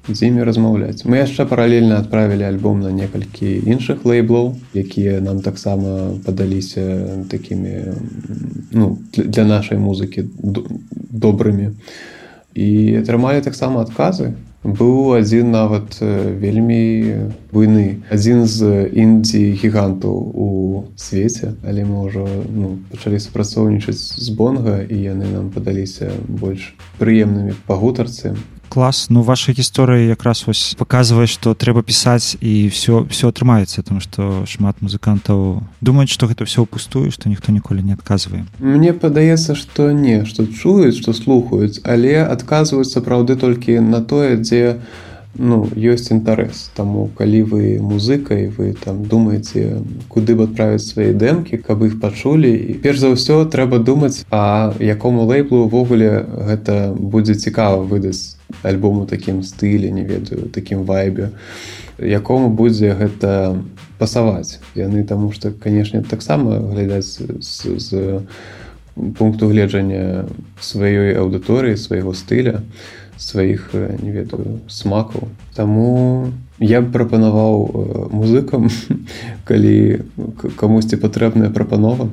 з 0.07 0.27
імі 0.27 0.43
размаўляць. 0.43 1.07
Мы 1.07 1.23
яшчэ 1.23 1.47
паралельна 1.47 2.03
адправілі 2.03 2.43
альбом 2.43 2.83
на 2.83 2.91
некалькі 2.91 3.63
іншых 3.63 4.03
лейблаў 4.03 4.55
якія 4.75 5.21
нам 5.23 5.39
таксама 5.39 6.19
падаліся 6.25 7.23
такімі 7.31 7.95
ну, 8.71 8.99
для 9.15 9.45
нашай 9.47 9.79
музыкі 9.79 10.27
добрымі. 10.43 11.71
І 12.53 12.99
атрымалі 12.99 13.39
таксама 13.41 13.81
адказы 13.81 14.35
быў 14.63 15.19
адзін 15.19 15.51
нават 15.51 15.99
вельмі 16.01 17.29
буйны. 17.51 18.03
Адзін 18.09 18.47
з 18.47 18.87
індзі 18.89 19.43
гігантаў 19.59 20.15
у 20.15 20.47
свеце. 20.95 21.53
Але 21.67 21.83
мы 21.83 22.07
ўжо 22.07 22.23
ну, 22.47 22.79
пачалі 22.91 23.19
супрацоўнічаць 23.19 23.99
з 23.99 24.27
бонга 24.31 24.81
і 24.81 24.95
яны 24.95 25.27
нам 25.27 25.51
падаліся 25.51 26.15
больш 26.27 26.73
прыемнымі 26.97 27.59
па 27.67 27.75
гутарцы 27.75 28.35
клас 28.73 29.05
ну 29.13 29.21
ваша 29.21 29.53
гісторыя 29.53 30.09
якраз 30.09 30.43
вось 30.49 30.73
показвае 30.73 31.29
што 31.29 31.53
трэба 31.53 31.85
пісаць 31.85 32.33
і 32.41 32.73
все 32.73 33.05
все 33.13 33.29
атрымаецца 33.29 33.85
там 33.85 34.01
што 34.01 34.41
шмат 34.49 34.81
музыкантаў 34.81 35.61
думаюць 35.77 36.09
што 36.09 36.25
гэта 36.25 36.49
все 36.49 36.65
пустую 36.65 37.13
што 37.13 37.29
ніхто 37.29 37.53
ніколі 37.53 37.85
не 37.85 37.93
адказвае 37.93 38.49
Мне 38.57 38.97
падаецца 38.97 39.53
што 39.53 39.93
не 39.93 40.25
што 40.25 40.49
чуюць 40.49 40.97
што 40.97 41.13
слухаюць 41.13 41.85
але 41.85 42.25
адказваюць 42.25 42.89
сапраўды 42.89 43.37
толькі 43.37 43.77
на 43.85 44.01
тое 44.01 44.41
дзе 44.41 44.81
ну 45.35 45.65
ёсць 45.75 46.11
інтарэс. 46.13 46.69
Таму 46.75 47.09
калі 47.17 47.41
вы 47.49 47.79
музыкай 47.81 48.47
вы 48.53 48.73
там 48.77 49.05
думаеце 49.05 49.81
куды 50.09 50.35
б 50.35 50.45
адправіць 50.45 50.85
свае 50.85 51.13
дэмкі 51.13 51.57
каб 51.65 51.83
іх 51.83 51.99
пачулі 51.99 52.53
і 52.53 52.73
перш 52.77 53.01
за 53.01 53.13
ўсё 53.13 53.49
трэба 53.49 53.81
думаць 53.81 54.25
а 54.29 54.73
якому 54.79 55.25
лейблу 55.25 55.65
увогуле 55.65 56.25
гэта 56.49 56.93
будзе 56.93 57.33
цікава 57.35 57.81
выдаць 57.81 58.37
альбому 58.61 59.05
такім 59.05 59.41
стылі 59.43 59.89
не 59.91 60.05
ведаю 60.05 60.49
такім 60.53 60.85
вайбе. 60.85 61.33
Якому 61.97 62.49
будзе 62.49 62.93
гэта 62.93 63.57
пасаваць. 63.97 64.59
Яны 64.75 65.03
таму 65.03 65.31
што 65.31 65.51
канешне 65.51 66.01
таксама 66.01 66.59
глядаць 66.59 67.17
з, 67.17 67.79
з 67.79 68.21
пункту 69.17 69.49
гледжання 69.49 70.29
сваёй 70.61 71.17
аўдыторыі 71.17 71.77
свайго 71.77 72.13
стыля 72.13 72.61
сваіх 73.23 73.71
не 73.73 74.11
ведаю 74.11 74.59
смакаў. 74.67 75.31
Таму 75.55 76.31
я 76.59 76.81
б 76.81 76.91
прапанаваў 76.91 78.11
музыкам 78.11 78.69
калі 79.47 80.03
камусьці 80.59 81.01
патрэбная 81.01 81.49
прапанова 81.49 82.11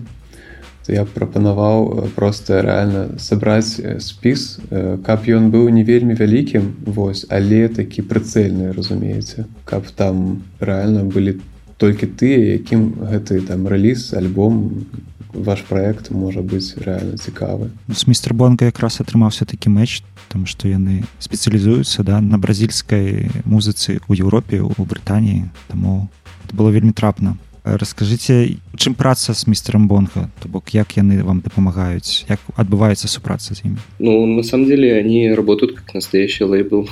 то 0.90 0.94
я 0.94 1.04
прапанаваў 1.04 2.08
просто 2.16 2.60
реально 2.62 3.18
сабраць 3.18 3.78
спіс 4.02 4.58
каб 5.06 5.28
ён 5.28 5.50
быў 5.54 5.68
не 5.70 5.84
вельмі 5.84 6.16
вялікім 6.18 6.66
вось 6.86 7.26
але 7.28 7.68
такі 7.68 8.02
прыцэльны 8.02 8.72
разумееце. 8.72 9.46
Каб 9.64 9.86
там 9.94 10.42
реально 10.58 11.04
былі 11.04 11.38
толькі 11.78 12.10
тыя 12.10 12.58
якім 12.58 13.06
гэты 13.06 13.40
там 13.46 13.68
рэліз 13.70 14.14
альбом 14.18 14.82
ваш 15.32 15.62
проект 15.68 16.10
можа 16.10 16.40
быць 16.40 16.76
реально 16.78 17.16
цікавы. 17.16 17.70
С 17.92 18.06
мистер 18.06 18.34
бонга 18.34 18.66
якраз 18.66 19.00
атрымаўся 19.00 19.44
такі 19.44 19.70
мэч 19.70 20.02
там 20.28 20.46
што 20.46 20.68
яны 20.68 21.04
спецыялізуюцца 21.18 22.02
да 22.02 22.20
на 22.20 22.38
бразільскай 22.38 23.30
музыцы 23.44 24.00
у 24.08 24.14
Еўропе 24.14 24.62
у 24.62 24.74
Брытаніі 24.78 25.50
таму 25.68 26.08
было 26.52 26.70
вельмі 26.70 26.92
трапна 26.92 27.36
расскажыце 27.64 28.56
чым 28.76 28.94
праца 28.94 29.34
с 29.34 29.46
мистером 29.46 29.88
бонга? 29.88 30.30
То 30.40 30.48
бок 30.48 30.70
як 30.70 30.96
яны 30.96 31.22
вам 31.22 31.40
дапамагаюць? 31.40 32.24
Як 32.28 32.40
адбываецца 32.56 33.08
супраца 33.08 33.54
з 33.54 33.64
імі? 33.64 33.78
Ну 33.98 34.26
на 34.26 34.42
самом 34.42 34.66
деле 34.66 34.98
они 34.98 35.34
работают 35.34 35.76
как 35.76 35.94
настоящий 35.94 36.44
лейбл 36.44 36.88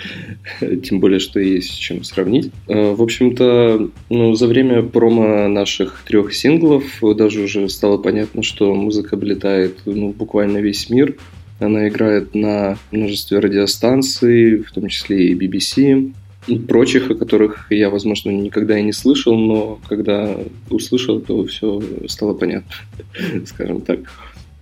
тем 0.82 1.00
более 1.00 1.18
что 1.18 1.40
есть 1.40 1.78
чем 1.78 2.04
сравнить 2.04 2.50
в 2.66 3.02
общем-то 3.02 3.90
ну 4.10 4.34
за 4.34 4.46
время 4.46 4.82
промо 4.82 5.48
наших 5.48 6.02
трех 6.06 6.34
синглов 6.34 6.84
даже 7.16 7.42
уже 7.42 7.68
стало 7.68 7.98
понятно 7.98 8.42
что 8.42 8.74
музыка 8.74 9.16
облетает 9.16 9.78
ну 9.86 10.10
буквально 10.12 10.58
весь 10.58 10.90
мир 10.90 11.16
она 11.58 11.88
играет 11.88 12.34
на 12.34 12.78
множестве 12.90 13.38
радиостанций 13.38 14.62
в 14.62 14.72
том 14.72 14.88
числе 14.88 15.28
и 15.28 15.34
BBC 15.34 16.12
и 16.46 16.58
прочих, 16.58 17.10
о 17.10 17.14
которых 17.14 17.66
я, 17.70 17.90
возможно, 17.90 18.30
никогда 18.30 18.78
и 18.78 18.82
не 18.82 18.92
слышал, 18.92 19.36
но 19.36 19.80
когда 19.88 20.36
услышал, 20.70 21.20
то 21.20 21.44
все 21.46 21.82
стало 22.06 22.34
понятно, 22.34 22.72
скажем 23.46 23.80
так. 23.80 24.00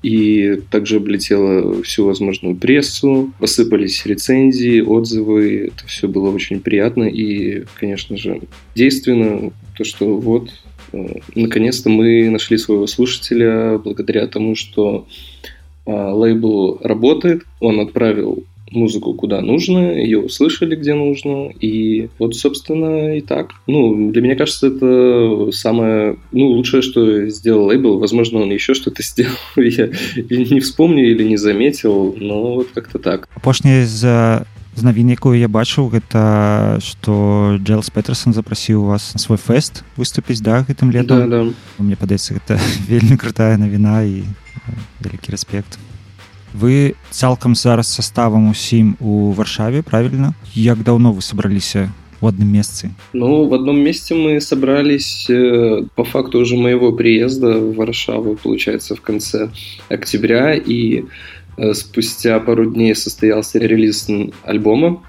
И 0.04 0.60
также 0.70 0.96
облетела 0.96 1.82
всю 1.82 2.04
возможную 2.04 2.54
прессу, 2.54 3.32
посыпались 3.38 4.04
рецензии, 4.04 4.82
отзывы, 4.82 5.72
это 5.72 5.86
все 5.86 6.08
было 6.08 6.30
очень 6.30 6.60
приятно 6.60 7.04
и, 7.04 7.64
конечно 7.80 8.18
же, 8.18 8.42
действенно, 8.74 9.50
то, 9.78 9.84
что 9.84 10.18
вот, 10.18 10.50
э, 10.92 11.20
наконец-то 11.34 11.88
мы 11.88 12.28
нашли 12.28 12.58
своего 12.58 12.86
слушателя 12.86 13.78
благодаря 13.78 14.26
тому, 14.26 14.56
что 14.56 15.06
э, 15.86 15.90
лейбл 15.90 16.80
работает, 16.82 17.44
он 17.60 17.80
отправил 17.80 18.44
музыку 18.73 19.13
куда 19.13 19.41
нужно, 19.41 19.95
ее 19.95 20.19
услышали 20.19 20.75
где 20.75 20.93
нужно, 20.93 21.49
и 21.59 22.09
вот, 22.19 22.35
собственно, 22.35 23.15
и 23.15 23.21
так. 23.21 23.51
Ну, 23.67 24.11
для 24.11 24.21
меня 24.21 24.35
кажется, 24.35 24.67
это 24.67 25.51
самое, 25.51 26.17
ну, 26.31 26.47
лучшее, 26.47 26.81
что 26.81 27.27
сделал 27.29 27.65
лейбл. 27.65 27.97
Возможно, 27.97 28.41
он 28.41 28.51
еще 28.51 28.73
что-то 28.73 29.01
сделал, 29.03 29.37
я 29.55 29.89
не 30.29 30.59
вспомню 30.59 31.09
или 31.09 31.23
не 31.23 31.37
заметил, 31.37 32.15
но 32.19 32.55
вот 32.55 32.67
как-то 32.73 32.99
так. 32.99 33.27
Апошняя 33.35 33.85
за 33.85 34.45
з 34.79 34.83
навін 34.83 35.11
якую 35.11 35.35
я 35.35 35.49
бачыў 35.51 35.89
гэта 35.91 36.79
что 36.79 37.57
джелс 37.59 37.89
петерсон 37.91 38.31
запрасіў 38.31 38.87
вас 38.87 39.11
на 39.11 39.19
свой 39.19 39.35
фэст 39.35 39.83
выступіць 39.99 40.39
да 40.39 40.63
гэтым 40.63 40.93
летом 40.93 41.27
да, 41.27 41.27
да. 41.27 41.39
мне 41.83 41.99
падаецца 41.99 42.37
гэта 42.37 42.55
вельмі 42.87 43.19
крутая 43.19 43.57
навіна 43.59 44.07
і 44.07 44.23
вялікі 45.03 45.35
рэспект 45.35 45.75
вы 46.53 46.95
цалкам 47.11 47.55
зараз 47.55 47.87
составам 47.87 48.49
усім 48.49 48.95
у 48.99 49.31
варшаве 49.31 49.81
правільна 49.81 50.33
як 50.55 50.77
даўно 50.83 51.11
вы 51.11 51.21
сабраліся 51.21 51.89
у 52.21 52.27
одном 52.27 52.51
месте? 52.51 52.89
Ну, 53.13 53.47
в 53.47 53.53
одном 53.53 53.79
месте 53.79 54.15
мы 54.15 54.41
собрались 54.41 55.29
э, 55.29 55.83
по 55.95 56.03
факту 56.03 56.39
уже 56.39 56.55
моего 56.55 56.91
приезда 56.91 57.59
в 57.59 57.75
Варшаву, 57.75 58.35
получается, 58.35 58.95
в 58.95 59.01
конце 59.01 59.49
октября, 59.89 60.55
и 60.55 61.05
э, 61.57 61.73
спустя 61.73 62.39
пару 62.39 62.65
дней 62.65 62.95
состоялся 62.95 63.59
релиз 63.59 64.07
альбома, 64.43 65.01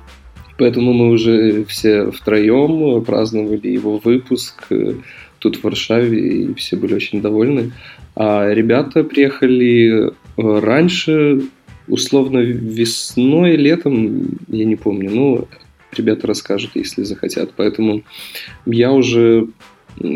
поэтому 0.59 0.93
мы 0.93 1.11
уже 1.11 1.65
все 1.65 2.11
втроем 2.11 3.03
праздновали 3.05 3.69
его 3.69 3.99
выпуск 3.99 4.67
э, 4.71 4.95
тут 5.39 5.57
в 5.57 5.65
Варшаве, 5.65 6.19
и 6.19 6.55
все 6.55 6.77
были 6.77 6.95
очень 6.95 7.21
довольны. 7.21 7.73
А 8.15 8.53
ребята 8.53 9.03
приехали 9.03 10.13
раньше, 10.37 11.43
условно 11.89 12.39
весной, 12.39 13.57
летом, 13.57 14.39
я 14.49 14.65
не 14.65 14.77
помню, 14.77 15.11
ну, 15.11 15.49
ребята 15.93 16.27
расскажут, 16.27 16.73
если 16.75 17.03
захотят. 17.03 17.53
Поэтому 17.57 18.03
я 18.67 18.93
уже 18.93 19.49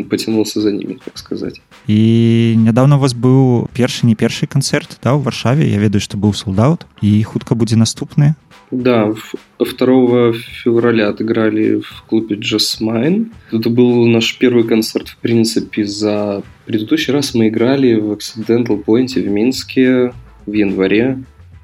потянулся 0.09 0.61
за 0.61 0.71
ними, 0.71 0.97
так 1.03 1.17
сказать. 1.17 1.61
І 1.87 2.55
нядаўна 2.57 2.97
у 2.97 2.99
вас 2.99 3.13
быў 3.13 3.69
першы 3.77 4.09
не 4.09 4.15
першы 4.15 4.47
канцэрт 4.49 4.97
да 5.05 5.13
ў 5.13 5.21
варшаве 5.21 5.69
я 5.69 5.77
ведаю 5.77 6.01
што 6.01 6.17
быў 6.17 6.33
солдат 6.33 6.89
і 7.05 7.21
хутка 7.21 7.53
будзе 7.53 7.77
наступны 7.77 8.33
Да, 8.71 9.13
2 9.59 10.33
февраля 10.63 11.09
отыграли 11.09 11.79
в 11.79 12.03
клубе 12.09 12.35
Jasmine. 12.35 13.29
Это 13.51 13.69
был 13.69 14.07
наш 14.07 14.37
первый 14.39 14.63
концерт, 14.63 15.07
в 15.07 15.17
принципе, 15.17 15.85
за 15.85 16.41
предыдущий 16.70 17.12
раз 17.12 17.34
мы 17.34 17.48
играли 17.48 17.94
в 17.94 18.12
Accidental 18.12 18.84
Point 18.84 19.20
в 19.20 19.28
Минске 19.28 20.12
в 20.46 20.52
январе 20.52 21.18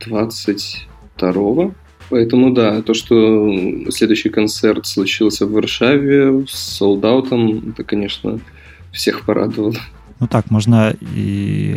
22 0.04 1.70
Поэтому 2.08 2.52
да, 2.52 2.82
то, 2.82 2.94
что 2.94 3.48
следующий 3.90 4.30
концерт 4.30 4.86
случился 4.86 5.46
в 5.46 5.52
Варшаве 5.52 6.44
с 6.48 6.78
солдаутом, 6.78 7.70
это, 7.70 7.84
конечно, 7.84 8.40
всех 8.92 9.24
порадовало. 9.24 9.76
Ну 10.20 10.26
так 10.26 10.50
можна 10.50 10.94
і 11.16 11.74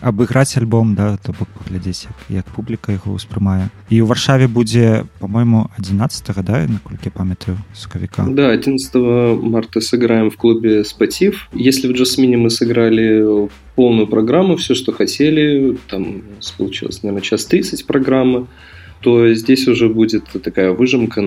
абыграць 0.00 0.56
альбом 0.56 0.94
да 0.94 1.16
то 1.16 1.32
бок 1.32 1.48
паглядзець 1.48 2.08
як, 2.08 2.16
як 2.28 2.46
публіка 2.56 2.92
яго 2.92 3.16
ўспрымае. 3.16 3.68
І 3.90 4.00
ў 4.00 4.06
варшаве 4.08 4.48
будзе 4.48 5.04
по-моему 5.18 5.70
11 5.78 6.32
да 6.44 6.66
наколькі 6.66 7.10
памятаю 7.10 7.58
сакавіка? 7.74 8.26
Да 8.28 8.50
11 8.50 8.94
марта 9.42 9.80
сыграем 9.80 10.30
в 10.30 10.36
клубе 10.36 10.84
спатив 10.84 11.48
если 11.52 11.88
в 11.88 11.92
джасмине 11.92 12.36
мы 12.36 12.50
сыграли 12.50 13.48
полную 13.74 14.06
программу 14.06 14.56
все 14.56 14.74
что 14.74 14.92
хотели 14.92 15.76
там 15.90 16.22
получилось 16.56 17.02
наверное 17.02 17.22
час 17.22 17.44
30 17.44 17.86
программы. 17.86 18.46
то 18.46 18.75
здесь 19.04 19.68
уже 19.68 19.88
будет 19.88 20.24
такая 20.42 20.72
выжимка 20.72 21.22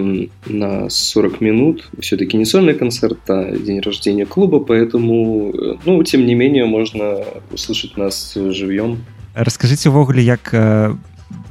на 0.46 0.90
40 0.90 1.42
минут. 1.42 1.90
Все-таки 2.00 2.38
не 2.38 2.46
сольный 2.46 2.74
концерт, 2.74 3.20
а 3.28 3.52
день 3.52 3.80
рождения 3.80 4.26
клуба, 4.26 4.60
поэтому, 4.60 5.54
э, 5.54 5.76
ну, 5.86 6.04
тем 6.04 6.26
не 6.26 6.36
менее, 6.36 6.66
можно 6.66 7.24
услышать 7.52 7.98
нас 7.98 8.34
живьем. 8.36 8.98
Расскажите, 9.36 9.90
Вогли, 9.90 10.22
як 10.22 10.50
э, 10.54 10.94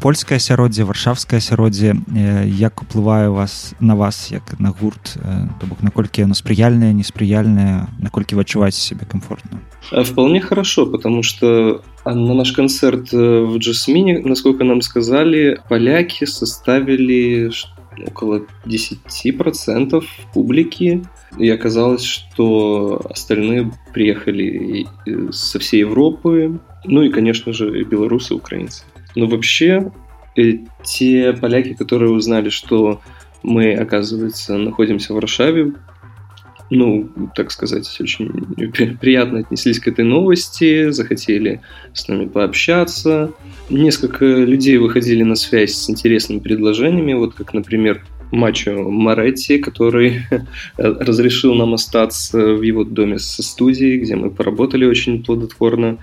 польскае 0.01 0.37
асяроддзе 0.37 0.85
варшавскае 0.85 1.39
асяроддзе 1.39 1.95
э, 1.95 2.49
як 2.49 2.83
уплывае 2.83 3.31
вас 3.31 3.75
на 3.81 3.97
вас 3.97 4.31
як 4.31 4.59
на 4.59 4.71
гурт 4.71 5.17
то 5.61 5.67
бок 5.67 5.83
наколькі 5.83 6.23
яно 6.23 6.35
спрыяльнае 6.35 6.93
неспрыяльнае 6.95 7.87
наколькі 7.99 8.35
вы 8.37 8.43
адчуваеце 8.43 8.81
себе 8.81 9.07
комфортно 9.07 9.61
вполне 10.05 10.41
хорошо 10.41 10.87
потому 10.87 11.23
что 11.23 11.83
а 12.09 12.15
на 12.15 12.33
наш 12.33 12.53
концерт 12.53 13.13
э, 13.13 13.17
в 13.17 13.59
Джасмине, 13.59 14.21
насколько 14.21 14.65
нам 14.65 14.81
сказали, 14.81 15.61
поляки 15.69 16.25
составили 16.25 17.51
около 18.07 18.47
10% 18.65 20.05
публики. 20.33 21.05
И 21.39 21.51
оказалось, 21.51 22.05
что 22.05 23.03
остальные 23.11 23.71
приехали 23.93 24.87
со 25.31 25.59
всей 25.59 25.81
Европы, 25.81 26.59
ну 26.87 27.03
и, 27.03 27.11
конечно 27.11 27.53
же, 27.53 27.85
белорусы, 27.85 28.35
украинцы. 28.35 28.85
Но 29.19 29.27
вообще, 29.27 29.91
э, 30.37 30.59
те 30.85 31.33
поляки, 31.33 31.75
которые 31.75 32.13
узнали, 32.13 32.51
что 32.51 33.01
мы, 33.43 33.75
оказывается, 33.75 34.57
находимся 34.57 35.13
в 35.13 35.17
Варшаве, 35.17 35.73
ну, 36.71 37.11
так 37.35 37.51
сказать, 37.51 37.97
очень 38.01 38.29
приятно 39.01 39.41
отнеслись 39.41 39.81
к 39.81 39.89
этой 39.89 40.05
новости, 40.05 40.91
захотели 40.91 41.63
с 41.95 42.07
нами 42.07 42.27
пообщаться. 42.27 43.33
Несколько 43.71 44.25
людей 44.25 44.77
выходили 44.77 45.25
на 45.25 45.35
связь 45.35 45.75
с 45.75 45.91
интересными 45.91 46.39
предложениями, 46.39 47.15
вот 47.15 47.35
как, 47.35 47.55
например, 47.55 48.05
Мачо 48.31 48.89
Моретти, 48.89 49.59
который 49.59 50.21
разрешил 50.77 51.55
нам 51.55 51.75
остаться 51.75 52.55
в 52.55 52.63
его 52.63 52.85
доме 52.85 53.19
со 53.19 53.43
студией, 53.43 53.99
где 53.99 54.15
мы 54.15 54.31
поработали 54.31 54.85
очень 54.85 55.25
плодотворно 55.25 55.99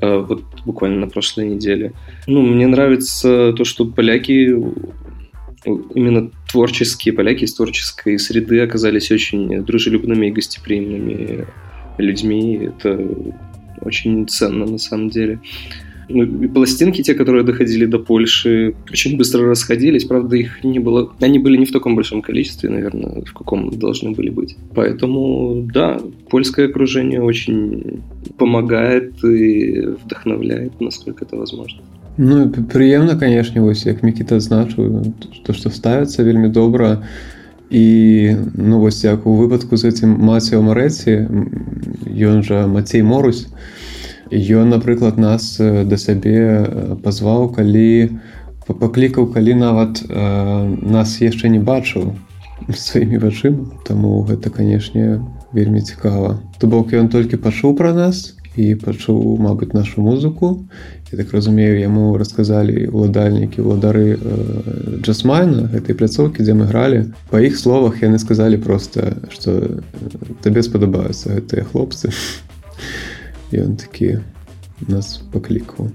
вот 0.00 0.44
буквально 0.64 1.00
на 1.00 1.08
прошлой 1.08 1.48
неделе. 1.48 1.92
Ну, 2.26 2.42
мне 2.42 2.66
нравится 2.66 3.52
то, 3.56 3.64
что 3.64 3.86
поляки 3.86 4.54
именно 5.94 6.30
творческие 6.48 7.12
поляки 7.14 7.44
из 7.44 7.54
творческой 7.54 8.18
среды 8.18 8.60
оказались 8.60 9.10
очень 9.10 9.64
дружелюбными 9.64 10.26
и 10.26 10.30
гостеприимными 10.30 11.46
людьми. 11.98 12.68
Это 12.68 13.00
очень 13.80 14.28
ценно 14.28 14.66
на 14.66 14.78
самом 14.78 15.10
деле. 15.10 15.40
Ну, 16.13 16.23
и 16.23 16.47
пластинки, 16.47 17.03
те, 17.03 17.13
которые 17.13 17.43
доходили 17.43 17.85
до 17.85 17.99
Польши, 17.99 18.73
очень 18.91 19.17
быстро 19.17 19.45
расходились. 19.45 20.05
Правда, 20.05 20.35
их 20.35 20.63
не 20.63 20.79
было... 20.79 21.11
Они 21.21 21.39
были 21.39 21.57
не 21.57 21.65
в 21.65 21.71
таком 21.71 21.95
большом 21.95 22.21
количестве, 22.21 22.69
наверное, 22.69 23.23
в 23.25 23.33
каком 23.33 23.69
должны 23.71 24.11
были 24.11 24.29
быть. 24.29 24.57
Поэтому, 24.75 25.67
да, 25.73 26.01
польское 26.29 26.67
окружение 26.67 27.21
очень 27.21 28.01
помогает 28.37 29.23
и 29.23 29.81
вдохновляет, 30.03 30.81
насколько 30.81 31.25
это 31.25 31.37
возможно. 31.37 31.81
Ну 32.17 32.51
прыемна 32.51 33.17
канешне 33.17 33.61
вось 33.61 33.85
як 33.85 34.03
мікіта 34.03 34.35
адзначыў 34.35 35.15
то 35.47 35.53
што 35.55 35.71
ставіцца 35.71 36.23
вельмі 36.27 36.51
добра 36.51 37.07
і 37.71 38.35
ну 38.53 38.79
вось 38.83 39.03
як 39.03 39.25
у 39.25 39.35
выпадку 39.39 39.79
з 39.79 39.87
этим 39.87 40.19
маціо 40.19 40.59
марэці 40.61 41.31
ён 42.11 42.43
жа 42.43 42.67
мацей 42.67 43.01
морусь 43.01 43.47
ён 44.30 44.70
напрыклад 44.70 45.18
нас 45.18 45.56
да 45.58 45.96
сябе 45.96 46.96
пазваў 47.02 47.50
калі 47.54 48.18
паклікаў 48.74 49.30
калі 49.30 49.54
нават 49.54 50.02
э, 50.02 50.76
нас 50.82 51.20
яшчэ 51.20 51.48
не 51.48 51.60
бачыў 51.62 52.10
сваімі 52.74 53.22
вачыма. 53.22 53.70
Таму 53.86 54.22
гэта 54.26 54.50
канешне 54.50 55.22
вельмі 55.52 55.80
цікава. 55.80 56.42
То 56.58 56.66
бок 56.66 56.92
ён 56.92 57.08
толькі 57.08 57.38
пачуў 57.38 57.76
пра 57.78 57.94
нас 57.94 58.34
і 58.56 58.74
пачуў 58.74 59.38
мабыць 59.38 59.76
нашу 59.76 60.02
музыку. 60.02 60.66
Я 61.12 61.18
так 61.18 61.30
разумею 61.30 61.78
яму 61.78 62.16
расказалі 62.18 62.88
уладальнікі 62.90 63.62
уладары 63.62 64.18
э, 64.18 64.98
джасмайна 65.06 65.70
гэтай 65.70 65.94
пляцоўкі 65.94 66.42
дзе 66.42 66.58
мы 66.58 66.66
гралі. 66.66 67.14
Па 67.30 67.38
іх 67.38 67.54
словах 67.54 68.02
яны 68.02 68.18
сказалі 68.18 68.58
просто 68.58 69.22
что 69.30 69.62
э, 69.62 69.78
табе 70.42 70.66
спадабаюцца 70.66 71.38
гэтыя 71.38 71.62
хлопцы 71.70 72.10
ён 73.51 73.75
такі 73.75 74.19
нас 74.87 75.21
паклікаў 75.33 75.91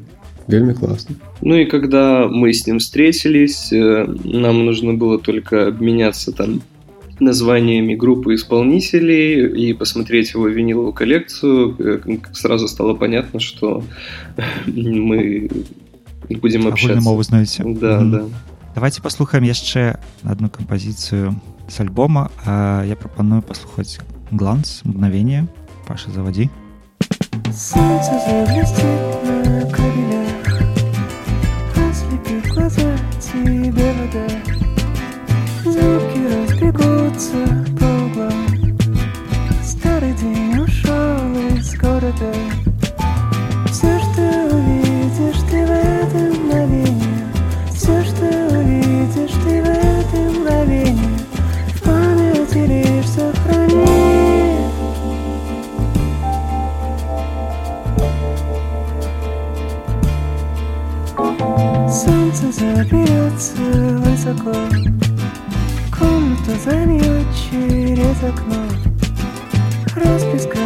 вельмі 0.49 0.75
классно 0.75 1.17
ну 1.43 1.55
и 1.57 1.65
когда 1.67 2.29
мы 2.29 2.53
с 2.53 2.67
ним 2.67 2.79
встретились 2.79 3.73
э, 3.73 4.07
нам 4.25 4.65
нужно 4.65 4.95
было 4.95 5.19
только 5.19 5.69
обменяться 5.69 6.33
там 6.33 6.63
названиями 7.21 7.95
группы 7.95 8.35
исполнителей 8.35 9.47
и 9.47 9.73
посмотреть 9.73 10.35
его 10.35 10.49
виниловую 10.49 10.93
коллекцию, 10.93 11.75
э, 11.79 12.19
сразу 12.33 12.69
стало 12.69 12.95
понятно, 12.95 13.41
что 13.41 13.83
мы 14.67 15.49
будем 16.29 16.67
общаться. 16.67 17.01
Мову 17.01 17.23
знаете. 17.23 17.63
Да, 17.65 18.01
mm-hmm. 18.01 18.11
да. 18.11 18.25
Давайте 18.75 19.01
послухаем 19.01 19.45
яшчэ 19.45 19.99
одну 20.23 20.51
композицию 20.51 21.41
с 21.69 21.81
альбома. 21.81 22.31
А 22.45 22.85
я 22.85 22.97
пропоную 22.97 23.43
послухать 23.43 24.01
гланс 24.31 24.83
мгновение. 24.85 25.49
Паша, 25.87 26.11
заводи. 26.11 26.51
Солнце 27.54 28.12
заблестит 28.28 29.24
на 29.24 29.62
кабелях, 29.72 30.46
ослепит 31.78 32.46
глаза 32.54 32.98
тебе 33.20 33.94
вода. 33.94 34.28
Звуки 35.64 36.22
разбегутся 36.28 37.61
заберется 62.84 63.54
высоко. 64.00 64.54
Комнату 65.98 66.52
зальет 66.64 67.28
через 67.36 68.24
окно. 68.24 68.64
Расплескает 69.96 70.61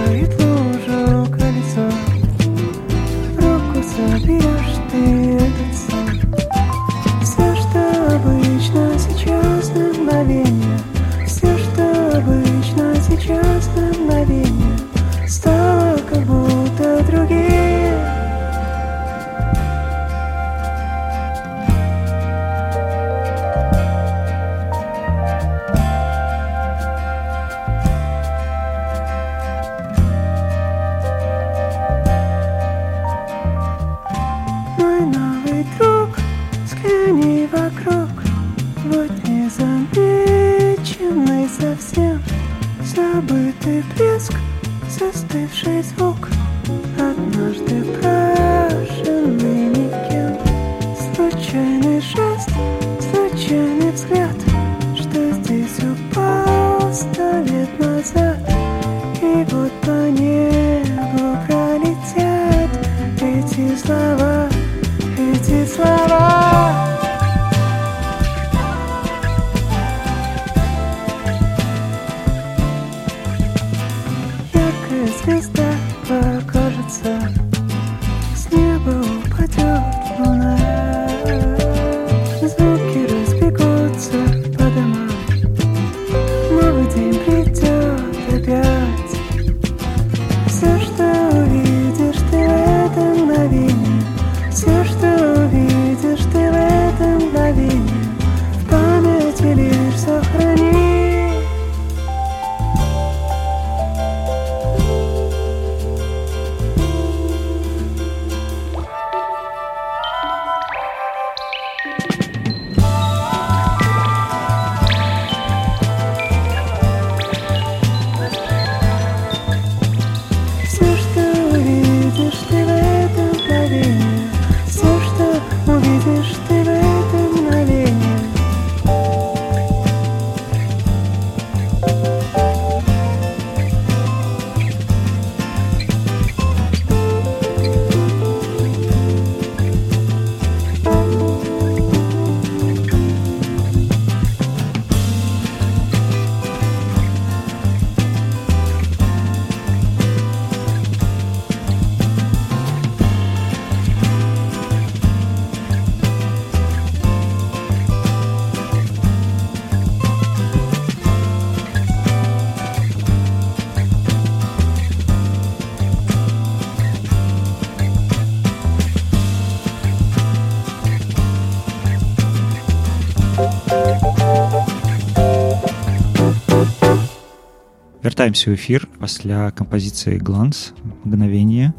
вяртаемся 178.26 178.50
ў 178.50 178.58
эфір 178.58 178.90
пасля 178.98 179.54
кампазіцыі 179.54 180.18
гланс 180.18 180.74
мгновение 181.06 181.78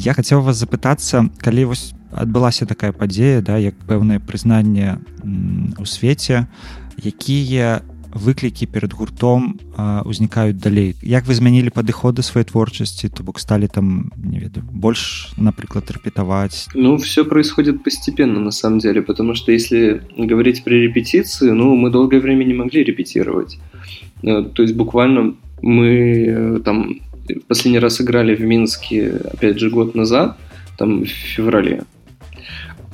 я 0.00 0.16
хацеў 0.16 0.40
вас 0.40 0.56
запытацца 0.56 1.28
калі 1.36 1.68
вось 1.68 1.92
адбылася 2.16 2.64
такая 2.64 2.96
падзея 2.96 3.44
да 3.44 3.60
як 3.60 3.76
пэўнае 3.84 4.16
прызнанне 4.24 5.04
у 5.76 5.84
свеце 5.84 6.48
якія 6.96 7.84
выклікі 8.16 8.64
перад 8.72 8.96
гуртом 8.96 9.60
узнікаюць 9.76 10.56
далей? 10.56 10.96
Як 11.04 11.28
вы 11.28 11.36
змянілі 11.36 11.68
падыходы 11.68 12.24
сваёй 12.24 12.48
творчасці? 12.48 13.12
То 13.12 13.20
бок 13.20 13.36
сталі 13.36 13.68
там 13.68 14.08
не 14.16 14.40
ведаю 14.40 14.64
больш 14.64 15.36
напрыклад 15.36 15.92
рэпетаваць? 15.92 16.72
Ну, 16.72 16.96
все 16.96 17.28
происходит 17.28 17.84
постепенно, 17.84 18.40
на 18.40 18.56
самом 18.56 18.78
деле, 18.78 19.02
потому 19.02 19.34
что 19.36 19.52
если 19.52 20.00
говорить 20.16 20.64
про 20.64 20.72
репетиции, 20.72 21.52
ну, 21.52 21.76
мы 21.76 21.90
долгое 21.92 22.20
время 22.20 22.44
не 22.44 22.54
могли 22.54 22.84
репетировать. 22.84 23.58
Э, 24.24 24.48
То 24.48 24.62
есть 24.62 24.74
буквально 24.74 25.36
мы 25.62 26.26
э, 26.28 26.60
там 26.64 27.00
последний 27.48 27.78
раз 27.78 28.00
играли 28.00 28.34
в 28.34 28.40
Минске, 28.40 29.20
опять 29.32 29.58
же, 29.58 29.70
год 29.70 29.94
назад, 29.94 30.36
там 30.78 31.04
в 31.04 31.08
феврале. 31.08 31.84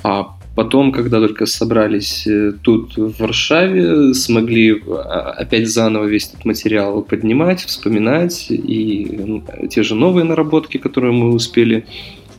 А 0.03 0.35
потом, 0.55 0.91
когда 0.91 1.19
только 1.19 1.45
собрались 1.45 2.27
э, 2.27 2.53
тут, 2.61 2.97
в 2.97 3.19
Варшаве, 3.19 4.13
смогли 4.13 4.81
а, 4.87 5.35
опять 5.37 5.67
заново 5.67 6.05
весь 6.05 6.29
этот 6.29 6.45
материал 6.45 7.01
поднимать, 7.01 7.63
вспоминать, 7.63 8.47
и 8.49 9.19
ну, 9.25 9.43
те 9.69 9.83
же 9.83 9.95
новые 9.95 10.25
наработки, 10.25 10.77
которые 10.77 11.13
мы 11.13 11.33
успели 11.33 11.85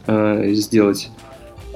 э, 0.07 0.51
сделать 0.53 1.11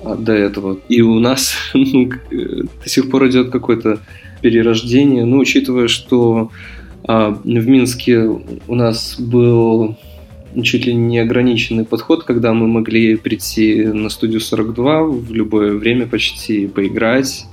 а, 0.04 0.14
до 0.14 0.32
этого. 0.32 0.78
И 0.88 1.00
у 1.02 1.18
нас 1.18 1.54
ну, 1.74 2.10
э, 2.30 2.62
до 2.82 2.88
сих 2.88 3.10
пор 3.10 3.28
идет 3.28 3.50
какое-то 3.50 4.00
перерождение. 4.40 5.24
Ну, 5.24 5.38
учитывая, 5.38 5.88
что 5.88 6.50
в 7.16 7.68
Минске 7.68 8.20
у 8.20 8.74
нас 8.74 9.18
был 9.18 9.96
чуть 10.62 10.86
ли 10.86 10.94
не 10.94 11.18
ограниченный 11.18 11.84
подход, 11.84 12.24
когда 12.24 12.52
мы 12.52 12.66
могли 12.66 13.16
прийти 13.16 13.84
на 13.84 14.08
студию 14.08 14.40
42 14.40 15.04
в 15.04 15.32
любое 15.32 15.72
время 15.74 16.06
почти 16.06 16.66
поиграть, 16.66 17.46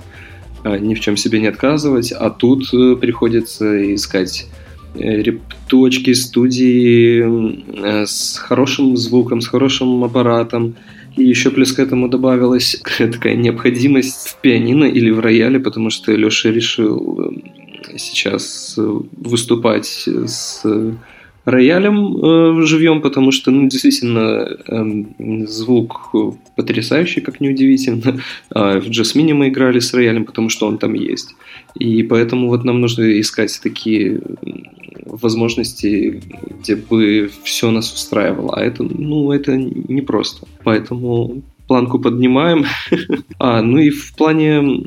а, 0.64 0.78
ни 0.78 0.94
в 0.94 1.00
чем 1.00 1.16
себе 1.16 1.40
не 1.40 1.46
отказывать, 1.46 2.12
а 2.12 2.30
тут 2.30 2.72
э, 2.74 2.96
приходится 2.96 3.94
искать 3.94 4.46
э, 4.94 5.22
репточки, 5.22 6.12
студии 6.12 7.22
э, 7.22 8.06
с 8.06 8.38
хорошим 8.38 8.96
звуком, 8.96 9.40
с 9.40 9.46
хорошим 9.46 10.02
аппаратом. 10.04 10.74
И 11.16 11.24
еще 11.24 11.50
плюс 11.50 11.72
к 11.72 11.78
этому 11.78 12.08
добавилась 12.08 12.82
такая 12.98 13.36
необходимость 13.36 14.28
в 14.28 14.40
пианино 14.40 14.84
или 14.84 15.10
в 15.10 15.20
рояле, 15.20 15.60
потому 15.60 15.90
что 15.90 16.12
Леша 16.12 16.50
решил 16.50 17.20
э, 17.20 17.65
сейчас 17.98 18.74
э, 18.78 19.00
выступать 19.16 19.86
с 19.86 20.64
роялем 21.46 22.16
э, 22.16 22.66
живьем, 22.66 23.00
потому 23.00 23.30
что, 23.30 23.50
ну, 23.50 23.68
действительно, 23.68 24.48
эм, 24.66 25.46
звук 25.46 26.12
потрясающий, 26.56 27.20
как 27.20 27.40
неудивительно. 27.40 28.20
А 28.50 28.80
в 28.80 28.88
Джасмине 28.88 29.32
мы 29.32 29.48
играли 29.48 29.78
с 29.78 29.94
роялем, 29.94 30.24
потому 30.24 30.48
что 30.48 30.66
он 30.66 30.78
там 30.78 30.94
есть. 30.94 31.36
И 31.76 32.02
поэтому 32.02 32.48
вот 32.48 32.64
нам 32.64 32.80
нужно 32.80 33.20
искать 33.20 33.60
такие 33.62 34.20
возможности, 35.04 36.20
где 36.60 36.74
бы 36.74 37.30
все 37.44 37.70
нас 37.70 37.92
устраивало. 37.92 38.56
А 38.56 38.64
это, 38.64 38.82
ну, 38.82 39.30
это 39.30 39.56
непросто. 39.56 40.48
Поэтому 40.64 41.42
планку 41.68 41.98
поднимаем. 41.98 42.66
А, 43.38 43.60
ну 43.60 43.78
и 43.78 43.90
в 43.90 44.14
плане 44.16 44.86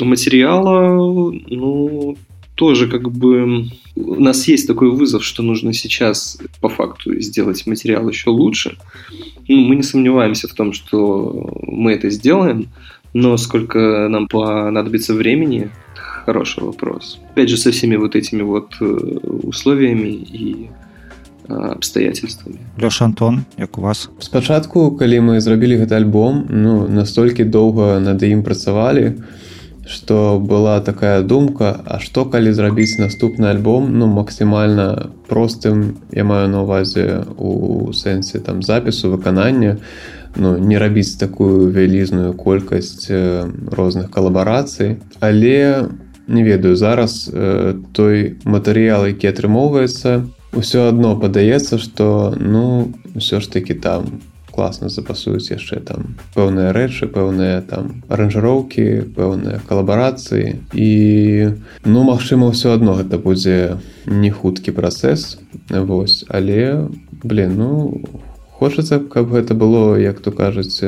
материала, 0.00 1.30
ну, 1.48 2.16
тоже 2.55 2.87
как 2.87 3.09
бы 3.11 3.69
у 3.95 4.21
нас 4.21 4.47
есть 4.47 4.67
такой 4.67 4.91
вызов, 4.91 5.23
что 5.23 5.43
нужно 5.43 5.73
сейчас 5.73 6.37
по 6.59 6.69
факту 6.69 7.19
сделать 7.21 7.65
материал 7.65 8.09
еще 8.09 8.29
лучше. 8.29 8.77
Ну, 9.47 9.57
мы 9.61 9.75
не 9.75 9.83
сомневаемся 9.83 10.47
в 10.47 10.53
том, 10.53 10.73
что 10.73 11.49
мы 11.65 11.93
это 11.93 12.09
сделаем, 12.09 12.67
но 13.13 13.37
сколько 13.37 14.07
нам 14.09 14.27
понадобится 14.27 15.13
времени, 15.13 15.69
хороший 15.95 16.63
вопрос. 16.63 17.19
Опять 17.31 17.49
же, 17.49 17.57
со 17.57 17.71
всеми 17.71 17.95
вот 17.95 18.15
этими 18.15 18.41
вот 18.41 18.75
э, 18.81 18.85
условиями 18.85 20.09
и 20.09 20.69
абстаяцельствамі 21.49 22.57
Лёша 22.81 23.05
Антон 23.05 23.45
як 23.57 23.77
у 23.77 23.81
вас 23.81 24.09
спачатку 24.19 24.91
калі 24.91 25.19
мы 25.19 25.41
зрабілі 25.41 25.81
гэты 25.81 25.97
альбом 25.97 26.45
ну 26.49 26.87
настолькі 26.87 27.43
доўга 27.43 27.99
над 27.99 28.23
ім 28.23 28.43
працавалі 28.43 29.17
что 29.86 30.40
была 30.40 30.80
такая 30.80 31.22
думка 31.22 31.80
А 31.84 32.00
што 32.00 32.24
калі 32.24 32.52
зрабіць 32.52 32.98
наступны 32.98 33.46
альбом 33.52 33.92
ну 33.98 34.06
максімальна 34.06 35.10
простым 35.28 35.98
я 36.12 36.24
маю 36.24 36.48
на 36.48 36.62
увазе 36.62 37.24
у 37.36 37.92
сэнсе 37.92 38.38
там 38.38 38.62
запісу 38.62 39.10
выканання 39.10 39.78
ну 40.36 40.58
не 40.58 40.78
рабіць 40.78 41.16
такую 41.16 41.70
вялізную 41.70 42.34
колькасць 42.34 43.10
розных 43.70 44.10
калабарацый. 44.10 44.98
Але 45.20 45.88
не 46.26 46.42
ведаю 46.42 46.76
зараз 46.76 47.30
э, 47.32 47.74
той 47.92 48.36
матэрыял 48.44 49.06
які 49.06 49.28
атрымоўваецца 49.28 50.24
ўсё 50.56 50.88
адно 50.88 51.16
падаецца 51.20 51.78
што 51.78 52.34
ну 52.38 52.94
ўсё 53.14 53.40
ж 53.40 53.50
такі 53.52 53.74
там 53.74 54.24
класна 54.54 54.88
запасуюць 54.88 55.50
яшчэ 55.50 55.80
там 55.82 56.14
пэўныя 56.34 56.70
рэчы 56.76 57.10
пэўныя 57.10 57.62
там 57.66 58.06
аранжыроўкі 58.06 59.10
пэўныя 59.16 59.58
калабарацыі. 59.66 60.62
І 60.70 60.90
ну 61.82 62.04
магчыма 62.06 62.54
ўсё 62.54 62.74
адно 62.78 62.94
гэта 63.00 63.18
будзе 63.18 63.82
не 64.06 64.30
хуткі 64.30 64.70
працэс. 64.78 65.42
Вось 65.70 66.22
але 66.28 66.86
блин 67.26 67.58
ну 67.58 67.70
хочацца 68.54 69.02
каб 69.02 69.34
гэта 69.34 69.58
было 69.58 69.98
як 69.98 70.22
то 70.22 70.30
кажуць 70.30 70.78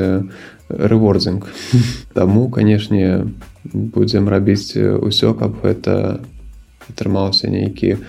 рэвордзінг. 0.71 1.51
Таму 2.17 2.47
канешне 2.47 3.27
будзем 3.73 4.31
рабіць 4.31 4.79
усё 4.79 5.35
каб 5.35 5.59
гэта 5.59 6.23
атрымаўся 6.87 7.51
нейкі 7.51 7.99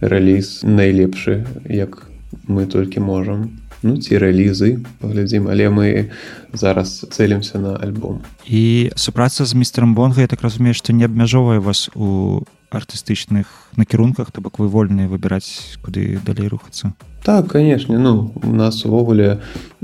рэліз 0.00 0.60
найлепшы 0.68 1.46
як 1.64 2.04
мы 2.44 2.66
толькі 2.66 3.00
можам 3.00 3.61
ну 3.82 3.96
ці 3.98 4.18
рэлізы 4.18 4.82
паглядзім 5.00 5.48
але 5.52 5.68
мы 5.70 6.10
зараз 6.52 7.06
цэлімся 7.10 7.58
на 7.58 7.76
альбом. 7.76 8.20
І 8.46 8.90
супраца 8.96 9.44
з 9.44 9.54
містером 9.54 9.94
бонга 9.94 10.22
я 10.22 10.26
так 10.26 10.42
разумею 10.42 10.74
што 10.74 10.92
не 10.92 11.04
абмяжоўвае 11.04 11.60
вас 11.60 11.90
у 11.94 12.42
артыстычных 12.70 13.46
накірунках 13.76 14.32
то 14.32 14.40
бок 14.40 14.58
вы 14.58 14.68
вольныя 14.68 15.08
выбіраць 15.08 15.78
куды 15.84 16.18
далей 16.24 16.48
рухацца 16.48 16.92
так 17.22 17.48
канешне 17.48 17.98
ну 17.98 18.32
у 18.42 18.52
нас 18.52 18.84
увогуле 18.84 19.38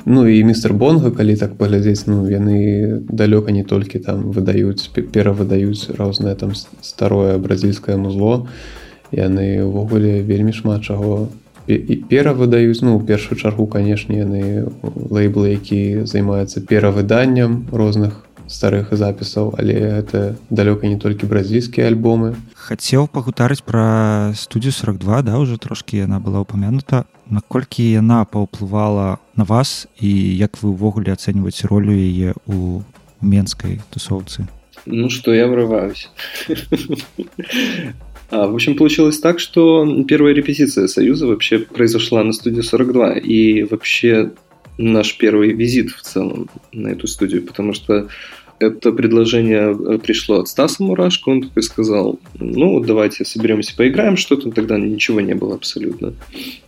ну 0.04 0.26
і 0.26 0.44
містер 0.44 0.74
бонга 0.74 1.10
калі 1.10 1.36
так 1.36 1.54
паглядзець 1.56 2.06
ну 2.06 2.26
яны 2.26 3.00
далёка 3.08 3.52
не 3.52 3.64
толькі 3.64 3.98
там 3.98 4.30
выдаюць 4.32 4.90
перавыдаюць 4.90 5.94
рознае 5.94 6.34
там 6.34 6.54
старое 6.54 7.38
бразільскае 7.38 7.96
музло. 7.96 8.48
Яны 9.08 9.64
ўвогуле 9.64 10.20
вельмі 10.20 10.52
шмат 10.52 10.84
чаго 10.84 11.28
перавыдаюць 11.68 12.80
ну 12.82 12.96
у 12.96 13.00
першую 13.00 13.38
чаргу 13.38 13.66
канешне 13.66 14.24
яны 14.24 14.42
лейблы 14.84 15.52
які 15.52 16.08
займаюцца 16.08 16.64
перавыданнем 16.64 17.68
розных 17.72 18.24
старых 18.48 18.92
запісаў 18.96 19.54
але 19.58 20.00
это 20.00 20.36
далёка 20.50 20.88
не 20.88 20.96
толькі 20.96 21.26
бразільскія 21.28 21.86
альбомы. 21.92 22.34
Хацеў 22.56 23.08
пагутарыць 23.08 23.60
пра 23.60 24.32
студію 24.34 24.72
42 24.72 25.22
да 25.22 25.38
уже 25.38 25.58
трошки 25.58 25.96
яна 25.96 26.18
была 26.20 26.40
упомянута 26.40 27.04
наколькі 27.28 27.84
яна 27.84 28.24
паўплывала 28.24 29.18
на 29.36 29.44
вас 29.44 29.86
і 30.00 30.08
як 30.36 30.56
вы 30.62 30.72
ўвогуле 30.72 31.12
ацэньваць 31.12 31.68
ролю 31.68 31.92
яе 31.92 32.32
у 32.48 32.80
менскай 33.20 33.80
тусоўцы? 33.92 34.48
Ну 34.86 35.10
что 35.10 35.34
я 35.34 35.46
врываюсь 35.46 36.08
в 38.30 38.54
общем, 38.54 38.76
получилось 38.76 39.18
так, 39.18 39.38
что 39.40 40.04
первая 40.06 40.34
репетиция 40.34 40.86
Союза 40.86 41.26
вообще 41.26 41.58
произошла 41.60 42.22
на 42.22 42.32
студии 42.32 42.60
42, 42.60 43.14
и 43.14 43.62
вообще 43.62 44.32
наш 44.76 45.16
первый 45.16 45.52
визит 45.52 45.90
в 45.90 46.02
целом 46.02 46.48
на 46.72 46.88
эту 46.88 47.06
студию, 47.06 47.42
потому 47.42 47.72
что 47.72 48.08
это 48.60 48.92
предложение 48.92 49.70
э, 49.70 49.98
пришло 49.98 50.40
от 50.40 50.48
Стаса 50.48 50.82
Мурашко, 50.82 51.28
он 51.28 51.42
такой 51.42 51.62
сказал, 51.62 52.18
ну, 52.34 52.80
давайте 52.80 53.24
соберемся, 53.24 53.76
поиграем 53.76 54.16
что-то, 54.16 54.50
тогда 54.50 54.78
ничего 54.78 55.20
не 55.20 55.34
было 55.34 55.54
абсолютно, 55.54 56.14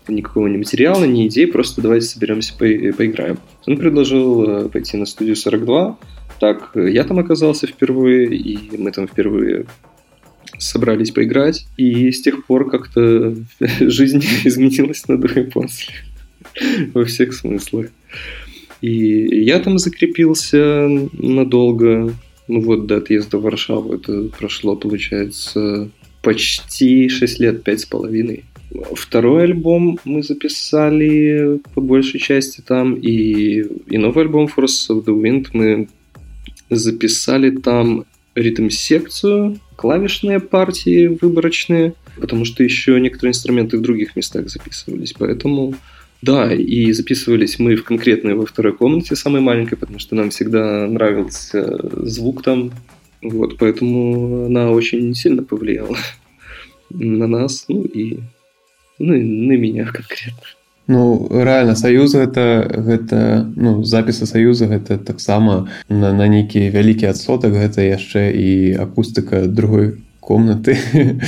никакого 0.07 0.47
ни 0.47 0.57
материала, 0.57 1.05
ни 1.05 1.27
идей, 1.27 1.47
просто 1.47 1.83
давайте 1.83 2.07
соберемся, 2.07 2.53
по 2.53 2.59
поиграем. 2.59 3.39
Он 3.67 3.77
предложил 3.77 4.43
э, 4.45 4.69
пойти 4.69 4.97
на 4.97 5.07
студию 5.07 5.37
42, 5.37 5.99
так 6.39 6.71
я 6.75 7.05
там 7.05 7.19
оказался 7.19 7.67
впервые, 7.67 8.35
и 8.35 8.77
мы 8.79 8.93
там 8.93 9.07
впервые 9.07 9.67
собрались 10.61 11.11
поиграть, 11.11 11.67
и 11.77 12.13
с 12.13 12.23
тех 12.23 12.45
пор 12.45 12.71
как-то 12.71 13.35
жизнь 13.81 14.23
изменилась 14.45 15.09
на 15.09 15.17
до 15.17 15.41
и 15.41 15.45
после. 15.45 15.95
Во 16.95 17.05
всех 17.05 17.33
смыслах. 17.35 17.87
И 18.81 19.45
я 19.45 19.59
там 19.59 19.79
закрепился 19.79 20.87
надолго. 21.13 22.15
Ну 22.49 22.61
вот 22.63 22.87
до 22.87 22.97
отъезда 22.97 23.39
в 23.39 23.43
Варшаву 23.43 23.95
это 23.95 24.25
прошло, 24.39 24.75
получается, 24.75 25.91
почти 26.23 27.09
6 27.09 27.41
лет, 27.41 27.63
пять 27.63 27.81
с 27.81 27.87
половиной. 27.87 28.45
Второй 28.95 29.45
альбом 29.45 29.99
мы 30.05 30.23
записали 30.23 31.61
по 31.75 31.81
большей 31.81 32.21
части 32.21 32.61
там, 32.61 32.95
и, 32.95 33.65
и 33.87 33.99
новый 33.99 34.25
альбом 34.25 34.47
Force 34.47 34.91
of 34.91 35.05
the 35.05 35.21
Wind 35.21 35.49
мы 35.53 35.89
записали 36.71 37.51
там 37.51 38.05
ритм-секцию, 38.35 39.59
клавишные 39.81 40.41
партии 40.41 41.07
выборочные, 41.07 41.95
потому 42.21 42.45
что 42.45 42.63
еще 42.63 43.01
некоторые 43.01 43.31
инструменты 43.31 43.79
в 43.79 43.81
других 43.81 44.15
местах 44.15 44.51
записывались. 44.51 45.15
Поэтому 45.19 45.75
да, 46.21 46.53
и 46.53 46.93
записывались 46.93 47.59
мы 47.59 47.77
в 47.77 47.85
конкретной 47.85 48.35
во 48.35 48.45
второй 48.45 48.75
комнате, 48.75 49.17
самой 49.17 49.41
маленькой, 49.41 49.77
потому 49.77 49.99
что 49.99 50.15
нам 50.17 50.29
всегда 50.29 50.87
нравился 50.87 51.81
звук 52.07 52.43
там. 52.43 52.73
Вот, 53.23 53.57
поэтому 53.57 54.45
она 54.45 54.71
очень 54.71 55.15
сильно 55.15 55.43
повлияла 55.43 55.97
на 56.91 57.27
нас, 57.27 57.65
ну 57.69 57.83
и, 57.85 58.19
ну 58.99 59.15
и 59.15 59.23
на 59.23 59.53
меня 59.53 59.87
конкретно. 59.87 60.43
Ну 60.91 61.29
реально 61.31 61.77
саюз 61.79 62.19
гэта 62.19 62.67
гэта 62.67 63.47
ну 63.55 63.85
запісы 63.87 64.27
саюза 64.27 64.67
гэта 64.67 64.99
таксама 64.99 65.71
на, 65.89 66.11
на 66.11 66.27
нейкі 66.27 66.67
вялікі 66.75 67.07
адсотак 67.15 67.55
гэта 67.55 67.87
яшчэ 67.87 68.35
і 68.35 68.75
акустыка 68.75 69.47
другой 69.47 70.03
комнаты. 70.19 70.75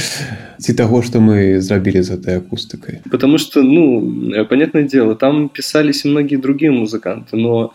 Ці 0.62 0.74
таго 0.74 1.02
что 1.02 1.22
мы 1.22 1.62
зрабілі 1.62 2.02
з 2.02 2.18
этой 2.18 2.42
акустыкай. 2.42 3.06
Потому 3.10 3.38
что 3.38 3.62
ну 3.62 4.02
понятное 4.50 4.82
дело 4.82 5.14
там 5.14 5.48
писались 5.48 6.04
многие 6.04 6.36
другие 6.36 6.72
музыканты 6.72 7.36
но 7.38 7.72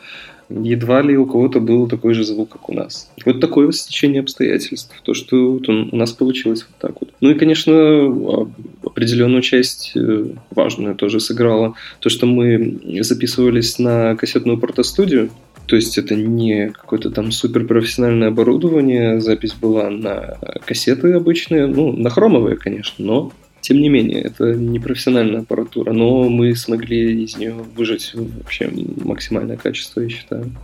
едва 0.50 1.02
ли 1.02 1.18
у 1.18 1.26
кого-то 1.26 1.60
был 1.60 1.88
такой 1.88 2.14
же 2.14 2.24
звук, 2.24 2.50
как 2.50 2.70
у 2.70 2.74
нас. 2.74 3.10
Вот 3.26 3.40
такое 3.40 3.72
стечение 3.72 4.22
обстоятельств. 4.22 4.94
То, 5.04 5.14
что 5.14 5.54
вот 5.54 5.68
у 5.70 5.96
нас 5.96 6.12
получилось 6.14 6.66
вот 6.68 6.78
так 6.80 7.02
вот. 7.02 7.12
Ну 7.22 7.32
и, 7.32 7.36
конечно, 7.36 7.74
а, 7.74 8.50
определенную 8.84 9.42
часть 9.42 9.92
э, 9.96 10.26
важную 10.52 10.96
тоже 10.96 11.20
сыграла. 11.20 11.76
То, 12.00 12.10
что 12.10 12.26
мы 12.26 12.80
записывались 13.02 13.80
на 13.80 14.16
кассетную 14.16 14.58
портостудию. 14.58 15.30
То 15.66 15.76
есть 15.76 15.98
это 15.98 16.16
не 16.16 16.70
какое-то 16.70 17.12
там 17.12 17.32
суперпрофессиональное 17.32 18.30
оборудование. 18.30 19.20
Запись 19.20 19.54
была 19.54 19.90
на 19.90 20.38
кассеты 20.66 21.12
обычные. 21.12 21.68
Ну, 21.68 21.92
на 21.92 22.10
хромовые, 22.10 22.56
конечно, 22.56 23.04
но 23.04 23.32
тем 23.68 23.82
не 23.82 23.90
менее, 23.90 24.22
это 24.22 24.54
не 24.54 24.80
профессиональная 24.80 25.42
аппаратура, 25.42 25.92
но 25.92 26.30
мы 26.30 26.56
смогли 26.56 27.26
из 27.26 27.36
нее 27.36 27.52
выжать 27.76 28.12
вообще 28.14 28.72
максимальное 29.04 29.58
качество, 29.58 30.00
я 30.00 30.08
считаю. 30.08 30.56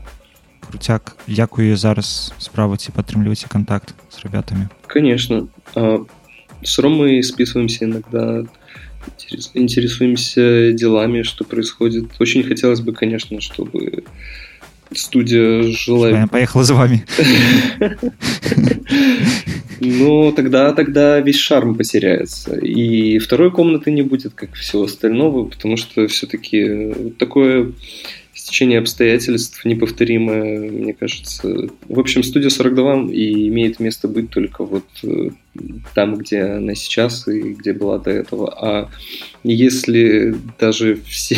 Крутяк, 0.62 1.18
дзякую 1.28 1.76
зараз 1.76 2.34
спрабуйце 2.40 2.94
падтрымліваце 2.94 3.50
контакт 3.50 3.94
с 4.10 4.24
ребятами. 4.24 4.70
Конечно. 4.88 5.50
А, 5.76 6.06
с 6.64 6.80
Ромой 6.80 7.22
списываемся 7.24 7.84
иногда, 7.84 8.46
интересуемся 9.54 10.72
делами, 10.72 11.24
что 11.24 11.44
происходит. 11.44 12.06
Очень 12.20 12.44
хотелось 12.44 12.80
бы, 12.80 12.94
конечно, 12.94 13.42
чтобы 13.42 14.06
студия 14.98 15.64
жила... 15.64 16.10
Я 16.10 16.28
поехала 16.28 16.64
за 16.64 16.76
вами. 16.76 17.06
Ну, 19.80 20.32
тогда, 20.32 20.72
тогда 20.72 21.20
весь 21.20 21.38
шарм 21.38 21.76
потеряется. 21.76 22.56
И 22.56 23.18
второй 23.20 23.52
комнаты 23.52 23.92
не 23.92 24.02
будет, 24.02 24.34
как 24.34 24.54
всего 24.54 24.84
остального, 24.84 25.46
потому 25.46 25.76
что 25.76 26.08
все-таки 26.08 27.12
такое 27.20 27.74
стечение 28.34 28.80
обстоятельств 28.80 29.64
неповторимое, 29.64 30.70
мне 30.70 30.94
кажется. 30.94 31.70
В 31.88 32.00
общем, 32.00 32.24
студия 32.24 32.50
42 32.50 33.12
и 33.12 33.48
имеет 33.48 33.80
место 33.80 34.08
быть 34.08 34.30
только 34.30 34.64
вот 34.64 34.86
э, 35.04 35.30
там, 35.94 36.16
где 36.18 36.42
она 36.42 36.76
сейчас 36.76 37.28
и 37.28 37.54
где 37.54 37.74
была 37.74 38.00
до 38.00 38.12
этого. 38.12 38.54
А 38.54 38.90
если 39.44 40.36
даже 40.60 41.00
все 41.06 41.38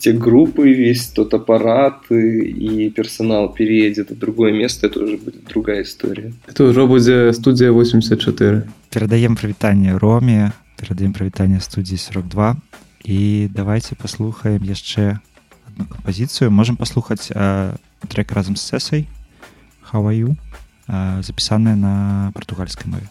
те 0.00 0.12
группы, 0.12 0.72
весь 0.72 1.06
тот 1.06 1.34
аппарат 1.34 2.10
и 2.10 2.90
персонал 2.94 3.48
переедет 3.48 4.10
в 4.10 4.18
другое 4.18 4.52
место, 4.52 4.86
это 4.86 5.04
уже 5.04 5.16
будет 5.16 5.44
другая 5.44 5.82
история. 5.82 6.32
Это 6.46 6.64
уже 6.64 6.86
будет 6.86 7.36
студия 7.36 7.72
84. 7.72 8.64
перадаем 8.92 9.36
прывітанне 9.36 9.98
роме 9.98 10.52
перадаем 10.76 11.12
прывітанне 11.12 11.60
студіі 11.60 11.96
42 11.96 12.56
і 13.04 13.48
давайте 13.54 13.96
паслухаем 13.96 14.60
яшчэ 14.64 15.18
одну 15.66 15.88
кампазіцыю 15.88 16.50
можем 16.50 16.76
паслухаць 16.76 17.32
э, 17.32 17.72
трек 18.08 18.32
разам 18.32 18.56
з 18.56 18.68
цэсай 18.68 19.08
хаваю 19.80 20.36
э, 20.88 21.22
запісаная 21.22 21.76
на 21.76 22.32
партугальскай 22.34 22.84
мове 22.92 23.08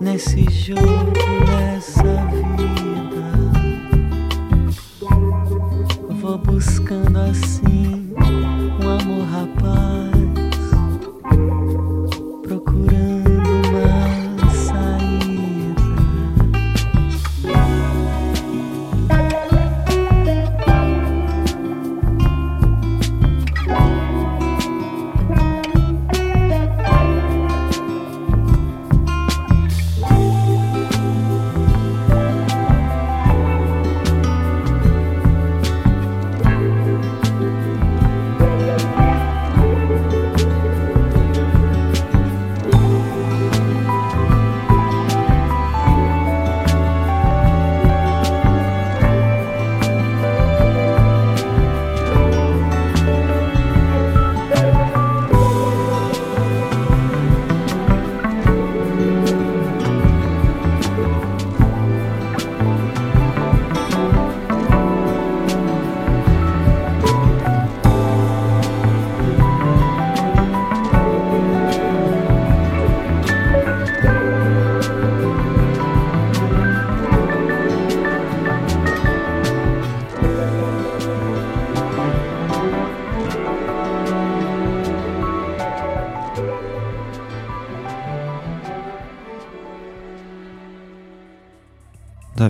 Nesse 0.00 0.44
jogo, 0.50 0.80
nessa 1.46 2.02
vida. 2.02 3.28
Vou 6.20 6.38
buscando 6.38 7.18
assim 7.18 7.57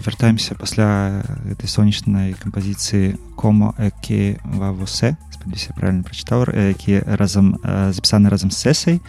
вяртаемся 0.09 0.55
пасля 0.57 1.21
этой 1.45 1.69
сонечнай 1.69 2.33
кампазіцыі 2.33 3.21
комо 3.37 3.75
які 3.77 4.41
вавусе 4.41 5.21
спадзяюся 5.29 5.77
правильно 5.77 6.01
прачытаў 6.01 6.49
э, 6.49 6.73
які 6.73 7.05
разам 7.05 7.61
э, 7.61 7.93
запісаны 7.93 8.33
разам 8.33 8.51
з 8.51 8.57
сесай 8.57 9.01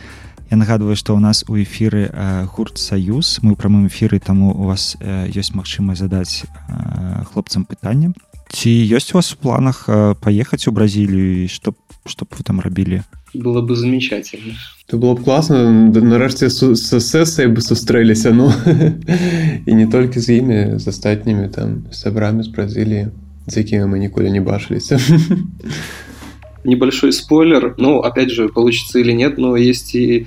Я 0.51 0.57
нагадваю 0.57 0.99
што 0.99 1.15
ў 1.15 1.23
нас 1.23 1.47
у 1.47 1.55
эфіры 1.55 2.11
э, 2.11 2.43
гурт 2.51 2.75
саюз 2.75 3.39
мы 3.39 3.53
ў 3.53 3.55
прамым 3.55 3.87
эфіры 3.87 4.19
таму 4.19 4.51
у 4.51 4.67
вас 4.67 4.99
э, 4.99 5.31
ёсць 5.31 5.55
магчымасць 5.55 6.03
задаць 6.03 6.43
э, 6.43 7.23
хлопцам 7.31 7.63
пытанне 7.63 8.11
ці 8.51 8.67
ёсць 8.67 9.15
у 9.15 9.23
вас 9.23 9.31
у 9.31 9.39
планах 9.39 9.87
э, 9.87 10.19
паехаць 10.19 10.67
у 10.67 10.75
бразілію 10.75 11.45
і 11.45 11.47
што 11.47 11.71
што 12.03 12.27
б 12.27 12.35
вы 12.35 12.43
там 12.43 12.59
рабілі 12.59 13.07
было 13.34 13.60
бы 13.60 13.76
замечательно. 13.76 14.54
То 14.86 14.98
было 14.98 15.14
б 15.14 15.24
класна 15.24 15.70
нарэшце 15.90 16.48
з 16.50 16.76
сэсай 16.76 17.48
бы 17.48 17.60
сустрэліся 17.60 18.30
ну 18.36 18.52
і 19.66 19.72
не 19.74 19.86
толькі 19.86 20.20
з 20.20 20.38
імі 20.38 20.78
з 20.78 20.88
астатнімі 20.88 21.48
там 21.48 21.88
сябрамі 21.90 22.42
з 22.44 22.48
бразіліі 22.48 23.08
з 23.46 23.56
якімі 23.56 23.88
мы 23.88 23.98
ніколі 23.98 24.30
не 24.30 24.40
бачыліся 24.40 25.00
Небольшой 26.64 27.12
спойлер, 27.12 27.74
ну, 27.76 27.98
опять 27.98 28.30
же, 28.30 28.48
получится 28.48 28.98
или 28.98 29.12
нет, 29.12 29.36
но 29.36 29.54
есть 29.54 29.94
и 29.94 30.26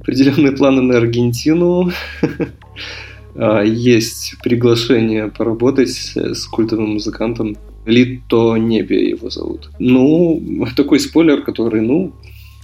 определенные 0.00 0.52
планы 0.52 0.80
на 0.80 0.96
Аргентину. 0.96 1.90
А, 3.36 3.62
Есть 3.62 4.36
приглашение 4.44 5.26
поработать 5.26 5.90
с 6.14 6.46
культовым 6.46 6.94
музыкантом. 6.94 7.56
Лито 7.84 8.56
Небе 8.56 9.10
его 9.10 9.28
зовут. 9.28 9.70
Ну, 9.80 10.40
такой 10.76 11.00
спойлер, 11.00 11.42
который, 11.42 11.80
ну, 11.80 12.12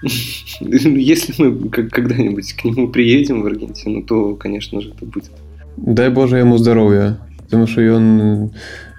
если 0.02 1.34
мы 1.38 1.70
когда-нибудь 1.70 2.54
к 2.54 2.64
нему 2.66 2.90
приедем 2.90 3.42
в 3.42 3.46
Аргентину, 3.46 4.04
то, 4.04 4.36
конечно 4.36 4.82
же, 4.82 4.92
это 4.92 5.06
будет. 5.06 5.32
дай 5.78 6.10
Божа 6.10 6.38
яму 6.38 6.58
здароўя 6.58 7.18
потому 7.38 7.68
что 7.68 7.82
ён 7.82 8.52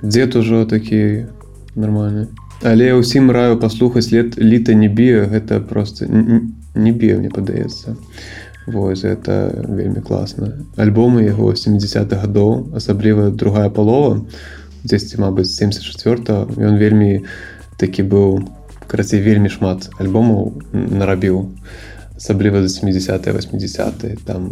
дзед 0.02 0.36
ужо 0.36 0.64
такі 0.66 1.26
нармальны 1.74 2.28
але 2.62 2.92
ўсім 2.96 3.30
раю 3.30 3.56
паслухаць 3.56 4.12
лет 4.12 4.36
літа 4.36 4.74
не 4.74 4.88
біо 4.88 5.26
гэта 5.26 5.60
просто 5.60 6.06
не 6.06 6.92
біо 6.92 7.18
мне 7.18 7.30
падаецца 7.30 7.96
Вось 8.66 9.04
это 9.04 9.62
вельмі 9.62 10.02
класна 10.02 10.66
альбомы 10.76 11.22
яго 11.22 11.54
70-х 11.54 12.18
гадоў 12.18 12.74
асабліва 12.74 13.30
другая 13.30 13.70
палова 13.70 14.26
дзесьці 14.84 15.22
мабыць 15.22 15.54
74 15.54 16.50
ён 16.58 16.76
вельмі 16.76 17.24
такі 17.78 18.02
быў 18.02 18.42
карацей 18.86 19.20
вельмі 19.20 19.50
шмат 19.52 19.90
альбомаў 19.98 20.54
нарабіў 20.72 21.46
асабліва 22.16 22.62
за 22.62 22.68
70 22.68 23.26
80 23.26 24.24
там 24.24 24.50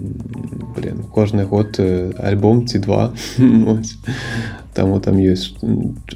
блин 0.76 1.04
кожны 1.10 1.44
год 1.44 1.80
альбом 2.18 2.66
ці 2.66 2.78
два. 2.78 3.12
Таму 4.74 5.00
там 5.00 5.16
ёсць 5.22 5.54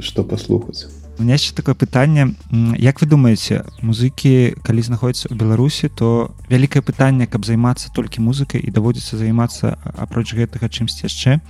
што 0.01 0.25
паслухаць 0.25 0.87
У 1.19 1.23
меня 1.23 1.35
яшчэ 1.35 1.55
такое 1.55 1.75
пытанне 1.75 2.35
Як 2.79 3.01
вы 3.01 3.07
думаеце 3.07 3.65
музыкі 3.83 4.55
калі 4.63 4.83
знаходзяцца 4.83 5.31
ў 5.31 5.35
беларусі 5.35 5.89
то 5.89 6.35
вялікае 6.51 6.83
пытанне 6.83 7.27
каб 7.27 7.47
займацца 7.47 7.91
толькі 7.95 8.23
музыкай 8.23 8.63
і 8.63 8.71
даводзіцца 8.71 9.19
займацца 9.19 9.79
апроч 9.99 10.35
гэтага 10.35 10.69
чымсьці 10.69 11.07
яшчэ 11.11 11.41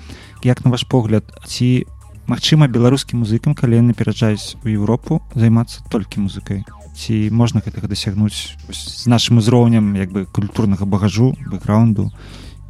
як 0.44 0.64
на 0.64 0.70
ваш 0.70 0.88
погляд 0.88 1.24
ці 1.44 1.84
магчыма 2.28 2.68
беларускім 2.68 3.24
музыкам 3.24 3.56
калі 3.56 3.80
яны 3.80 3.96
пераджаюць 3.96 4.60
у 4.60 4.68
Еўропу 4.68 5.22
займацца 5.34 5.80
толькі 5.88 6.28
музыкай. 6.28 6.62
Ці 6.92 7.30
можна 7.32 7.64
гэтага 7.64 7.88
дасягнуць 7.88 8.52
з 8.68 9.06
нашым 9.08 9.40
узроўнем 9.40 9.96
як 9.96 10.12
бы 10.12 10.26
культурнага 10.28 10.84
багажу 10.84 11.32
бэкграунду 11.48 12.12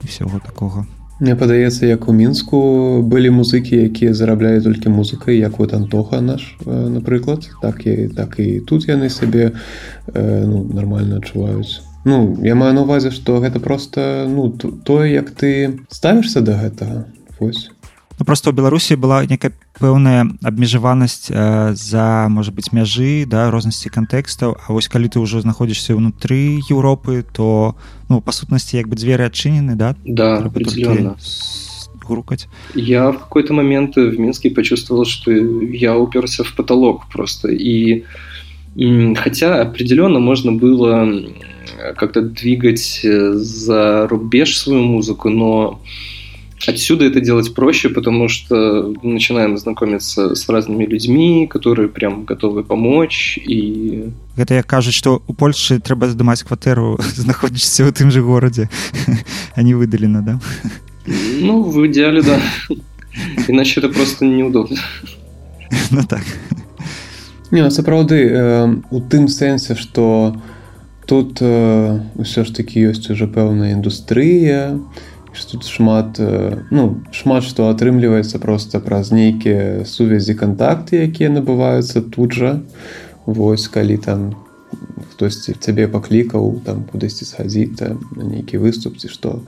і 0.03 0.07
всего 0.07 0.39
такога. 0.39 0.87
Мне 1.19 1.35
падаецца 1.35 1.87
як 1.91 2.07
у 2.07 2.15
мінску 2.15 3.03
былі 3.03 3.35
музыкі 3.35 3.75
якія 3.91 4.15
зарабляюць 4.15 4.63
толькі 4.63 4.95
музыкай 4.95 5.43
як 5.43 5.59
вот 5.59 5.75
антоха 5.75 6.21
наш 6.23 6.55
напрыклад. 6.63 7.51
Так 7.63 7.83
і 7.87 8.07
так 8.15 8.39
і 8.39 8.61
тут 8.61 8.87
яны 8.87 9.11
сабе 9.11 9.51
э, 10.07 10.47
ну, 10.47 10.63
нормально 10.63 11.19
адчуваюць. 11.19 11.83
Ну 12.05 12.39
я 12.47 12.55
маю 12.55 12.75
на 12.75 12.87
увазе 12.87 13.11
што 13.11 13.43
гэта 13.43 13.59
просто 13.59 14.31
ну 14.31 14.55
тое 14.87 15.11
як 15.11 15.35
ты 15.35 15.83
ставішся 15.91 16.41
да 16.41 16.55
гэтага. 16.55 17.11
Вось 17.41 17.71
Ну, 18.20 18.26
просто 18.26 18.52
ў 18.52 18.54
беларусі 18.54 18.94
была 18.96 19.26
некая 19.26 19.52
пэўная 19.82 20.30
абмежаванасць 20.46 21.34
э, 21.34 21.74
за 21.74 22.28
можа 22.30 22.52
быть 22.54 22.70
мяжы 22.72 23.26
да 23.26 23.50
рознасці 23.50 23.90
кантэкстаў 23.90 24.54
А 24.62 24.74
вось 24.74 24.88
калі 24.88 25.10
ты 25.10 25.18
ўжо 25.18 25.42
знаходзішся 25.42 25.98
ўнутры 25.98 26.62
Еўропы 26.70 27.26
то 27.26 27.74
ну 28.14 28.22
па 28.22 28.30
сутнасці 28.32 28.78
як 28.78 28.86
бы 28.88 28.96
дзверы 28.96 29.26
адчынены 29.26 29.74
да 29.74 29.96
Да, 30.06 30.38
Трэба 30.46 30.54
толькі 30.62 30.86
определенно. 30.86 31.18
с- 31.18 31.90
грукаць 32.06 32.46
Я 32.76 33.10
в 33.10 33.18
какой-то 33.20 33.54
момент 33.58 33.96
в 33.98 34.20
Минске 34.20 34.52
почувствовал, 34.52 35.06
что 35.06 35.32
я 35.32 35.98
уперся 35.98 36.44
в 36.44 36.54
потолок 36.54 37.10
просто. 37.10 37.48
И 37.50 38.04
м, 38.78 39.16
хотя 39.16 39.62
определенно 39.62 40.20
можно 40.20 40.52
было 40.52 41.02
м, 41.02 41.34
как-то 41.98 42.22
двигать 42.22 43.02
э, 43.04 43.34
за 43.34 44.06
рубеж 44.08 44.58
свою 44.60 44.84
музыку, 44.84 45.30
но 45.30 45.80
отсюда 46.68 47.06
это 47.06 47.20
делать 47.20 47.54
проще, 47.54 47.90
потому 47.90 48.30
что 48.30 48.94
начинаем 49.04 49.58
знакомиться 49.58 50.36
с 50.36 50.48
разными 50.50 50.86
людьми, 50.86 51.48
которые 51.48 51.90
прям 51.90 52.26
готовы 52.26 52.64
помочь. 52.64 53.38
И 53.38 54.12
Гэта 54.38 54.56
як 54.56 54.66
кажуць 54.66 54.96
што 54.96 55.22
у 55.28 55.34
Польшчы 55.34 55.80
трэба 55.80 56.10
здымаць 56.10 56.42
кватэру 56.42 56.98
знаходзішся 57.16 57.86
ў 57.86 57.92
тым 57.94 58.10
же 58.10 58.22
горадзе 58.22 58.70
а 59.56 59.62
не 59.62 59.74
выдалена 59.74 60.22
да 60.22 60.40
ну, 61.06 61.64
в 61.64 61.86
идеале, 61.88 62.22
да. 62.22 62.40
Иначе 63.50 63.82
это 63.82 63.90
просто 63.90 64.26
неудобно. 64.26 64.78
ну 65.92 66.02
так 66.08 66.24
Не 67.52 67.62
ну, 67.62 67.70
сапраўды 67.70 68.26
э, 68.26 68.76
у 68.90 69.02
тым 69.02 69.28
сэнсе 69.28 69.76
што 69.76 70.42
тут 71.06 71.38
э, 71.42 72.00
ўсё 72.18 72.46
ж 72.46 72.50
такі 72.50 72.90
ёсць 72.90 73.12
уже 73.12 73.28
пэўная 73.28 73.78
індустрыя 73.78 74.74
што 74.74 75.07
тут 75.45 75.67
шмат 75.67 76.19
э, 76.19 76.65
ну 76.71 77.03
шмат 77.13 77.45
што 77.45 77.69
атрымліваецца 77.71 78.39
проста 78.43 78.81
праз 78.81 79.13
нейкія 79.13 79.85
сувязі 79.85 80.35
кантакты 80.35 81.05
якія 81.07 81.31
набываюцца 81.31 82.03
тут 82.03 82.33
жа. 82.33 82.61
Вось 83.27 83.69
калі 83.69 83.97
там 84.01 84.35
хтосьці 85.13 85.55
цябе 85.61 85.89
паклікаў 85.89 86.63
там 86.65 86.85
кудысьці 86.89 87.29
схадзіць 87.29 87.77
там, 87.79 88.01
нейкі 88.17 88.59
выступ 88.59 88.99
ці 88.99 89.09
што. 89.09 89.43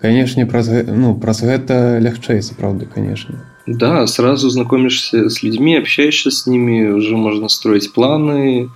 Канешне 0.00 0.46
праз 0.46 0.70
ну 0.88 1.14
праз 1.18 1.42
гэта 1.44 2.00
лягчэй 2.00 2.40
сапраўды 2.42 2.86
конечно 2.86 3.44
Да, 3.66 4.06
сразу 4.06 4.48
знакомишься 4.50 5.28
с 5.28 5.42
людьми, 5.42 5.76
общаешься 5.76 6.30
с 6.30 6.46
ними, 6.46 6.88
уже 6.88 7.16
можно 7.16 7.48
строить 7.48 7.92
планы, 7.92 8.64
э, 8.64 8.68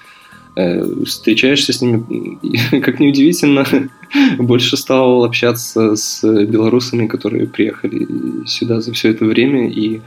встречаешься 1.05 1.73
с 1.73 1.81
ними. 1.81 2.37
И, 2.41 2.79
Как 2.81 2.99
неудивительно, 2.99 3.65
больше 4.37 4.77
стал 4.77 5.23
общаться 5.23 5.95
с 5.95 6.23
белорусами, 6.45 7.07
которые 7.07 7.47
приехали 7.47 8.07
сюда 8.45 8.81
за 8.81 8.91
все 8.91 9.09
это 9.11 9.25
время, 9.25 9.69
и 9.69 10.01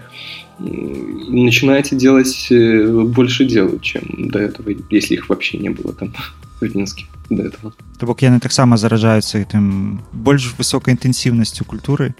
м, 0.58 1.44
начинаете 1.44 1.96
делать 1.96 2.48
э, 2.50 2.86
больше 3.04 3.44
дел, 3.44 3.78
чем 3.80 4.02
до 4.30 4.40
этого, 4.40 4.70
если 4.90 5.14
их 5.14 5.28
вообще 5.28 5.58
не 5.58 5.70
было 5.70 5.92
там 5.94 6.12
в 6.60 6.76
Минске 6.76 7.06
до 7.30 7.44
этого. 7.44 7.72
То 7.98 8.06
бок 8.06 8.22
яны 8.22 8.40
таксама 8.40 8.76
заражаюцца 8.76 9.38
гэтым 9.38 10.02
больш 10.12 10.54
высокай 10.58 10.94
інтэнсіўнасцю 10.94 11.64
культуры 11.64 12.14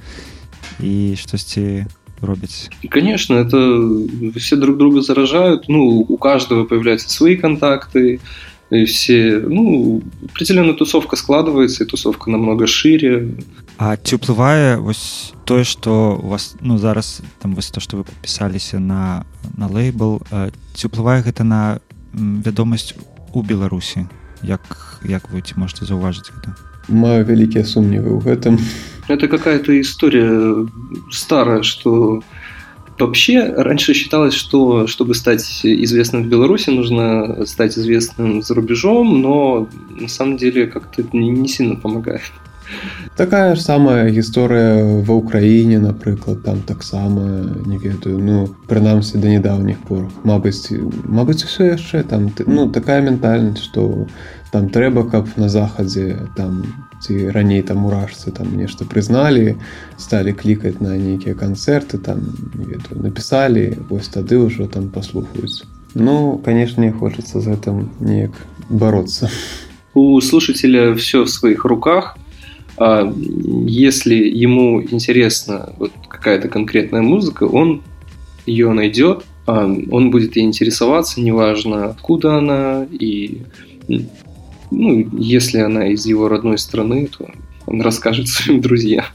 і 0.81 1.17
штосьці 1.19 1.87
робяць 2.22 2.70
И, 2.82 2.88
конечно, 2.88 3.36
это 3.36 3.60
все 4.40 4.56
друг 4.56 4.78
друга 4.78 5.02
заражают. 5.02 5.68
Ну, 5.68 6.06
у 6.08 6.18
каждого 6.18 6.66
появляются 6.66 7.10
свои 7.10 7.36
контакты. 7.36 8.20
И 8.70 8.84
все, 8.86 9.40
ну, 9.40 10.02
определенно 10.30 10.74
тусовка 10.74 11.16
складывается, 11.16 11.84
и 11.84 11.88
тусовка 11.88 12.30
намного 12.30 12.68
шире. 12.68 13.30
А 13.78 13.96
ці 13.96 14.18
ўплывае 14.18 14.82
вось 14.82 15.38
тое 15.46 15.62
што 15.62 16.18
у 16.18 16.34
вас 16.34 16.58
ну 16.66 16.82
зараз 16.82 17.22
там 17.38 17.54
вось 17.54 17.70
то 17.70 17.78
што 17.78 18.02
вы 18.02 18.10
падпісаліся 18.10 18.82
на 18.82 19.22
на 19.54 19.70
лейбл 19.70 20.26
э, 20.34 20.50
ці 20.74 20.90
ўплывае 20.90 21.22
гэта 21.22 21.46
на 21.46 21.78
вядомасць 22.18 22.98
у 23.38 23.46
беларусі 23.46 24.10
як 24.42 24.66
як 25.06 25.30
вы 25.30 25.46
ці 25.46 25.62
можете 25.62 25.86
заўважыць 25.86 26.34
гэта 26.34 26.58
маю 26.89 27.25
вялікія 27.25 27.65
сумневы 27.65 28.11
ў 28.13 28.21
гэтым 28.23 28.59
Это 29.09 29.27
какая-то 29.27 29.79
история 29.81 30.67
старая, 31.11 31.63
что 31.63 32.23
вообще 32.99 33.53
раньше 33.57 33.95
считалось, 33.95 34.35
что 34.35 34.87
чтобы 34.87 35.15
стать 35.15 35.61
известным 35.65 36.23
в 36.23 36.29
Беларуси, 36.29 36.71
нужно 36.71 37.45
стать 37.47 37.77
известным 37.77 38.43
за 38.43 38.55
рубежом, 38.55 39.21
но 39.21 39.69
на 39.91 40.09
самом 40.09 40.37
деле 40.37 40.67
как-то 40.67 41.03
это 41.03 41.17
не, 41.17 41.31
не 41.31 41.49
сильно 41.49 41.77
помогает. 41.77 42.33
Такая 43.16 43.56
ж 43.56 43.62
самая 43.62 44.10
гісторыя 44.14 45.02
ва 45.02 45.14
ўкраіне 45.18 45.80
напрыклад 45.82 46.44
там 46.46 46.62
таксама 46.62 47.50
не 47.66 47.78
ведаю 47.82 48.20
ну 48.22 48.46
прынамсі 48.70 49.18
да 49.18 49.32
нядаўніх 49.32 49.80
пор. 49.88 50.06
Мабыць 50.24 50.70
Мабыць 51.08 51.48
усё 51.48 51.74
яшчэ 51.74 52.04
там 52.04 52.30
ну 52.46 52.70
такая 52.70 53.02
ментальнасць 53.02 53.64
што 53.64 54.06
там 54.52 54.70
трэба 54.70 55.10
каб 55.10 55.28
на 55.38 55.50
захадзе 55.50 56.30
там 56.36 56.62
ці 57.02 57.30
раней 57.34 57.62
там 57.62 57.86
уражцы 57.86 58.32
там 58.32 58.54
нешта 58.58 58.86
прызналі 58.86 59.58
сталі 59.98 60.34
клікаць 60.34 60.78
на 60.82 60.98
нейкія 60.98 61.34
канцэрты 61.34 61.98
там 61.98 62.22
не 62.54 62.66
ведаю 62.66 63.02
напісалі 63.02 63.82
вось 63.90 64.14
тады 64.14 64.38
ўжо 64.38 64.68
там 64.68 64.90
паслухаюць. 64.90 65.66
Ну 65.96 66.38
канешне 66.46 66.92
хочацца 66.92 67.42
з 67.42 67.56
гэтым 67.56 67.90
неяк 68.00 68.38
бароться 68.70 69.32
У 69.98 70.22
слушателя 70.22 70.94
все 70.94 71.24
в 71.24 71.30
своих 71.30 71.66
руках. 71.66 72.18
А 72.78 73.12
если 73.66 74.16
ему 74.16 74.82
интересна 74.82 75.74
вот 75.78 75.92
какая-то 76.08 76.48
конкретная 76.48 77.02
музыка, 77.02 77.44
он 77.44 77.82
ее 78.46 78.72
найдет, 78.72 79.26
а 79.46 79.66
он 79.66 80.12
будет 80.12 80.36
ей 80.36 80.46
интересоваться, 80.46 81.22
неважно 81.22 81.86
откуда 81.86 82.38
она, 82.38 82.86
и 82.92 83.42
ну, 84.70 85.10
если 85.18 85.60
она 85.60 85.88
из 85.88 86.06
его 86.06 86.28
родной 86.28 86.58
страны, 86.58 87.08
то 87.08 87.30
он 87.66 87.82
расскажет 87.82 88.28
своим 88.28 88.62
друзьям. 88.62 89.06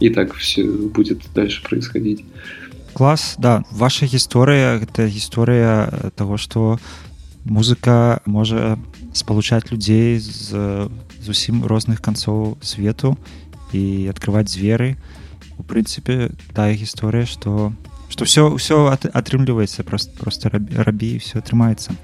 И 0.00 0.10
так 0.10 0.34
все 0.34 0.64
будет 0.64 1.22
дальше 1.34 1.62
происходить. 1.62 2.24
класс 2.92 3.36
да 3.38 3.62
ваша 3.70 4.06
гісторыя 4.06 4.82
это 4.82 5.06
гісторыя 5.06 6.10
того 6.16 6.36
что 6.36 6.78
музыка 7.44 8.20
можа 8.26 8.78
спалучаць 9.12 9.70
людзей 9.70 10.18
з 10.18 10.88
зусім 11.20 11.64
розных 11.64 12.00
канцоў 12.00 12.58
свету 12.62 13.16
і 13.72 14.08
открываць 14.10 14.50
дзверы. 14.50 14.96
У 15.58 15.62
прынцыпе 15.62 16.32
тая 16.54 16.74
гісторыя 16.74 17.26
что 17.26 17.72
что 18.08 18.24
все 18.24 18.56
все 18.56 18.90
атрымліваецца 18.90 19.84
просто 19.84 20.10
просто 20.18 20.50
рабі 20.50 21.18
все 21.18 21.38
атрымаецца. 21.38 21.94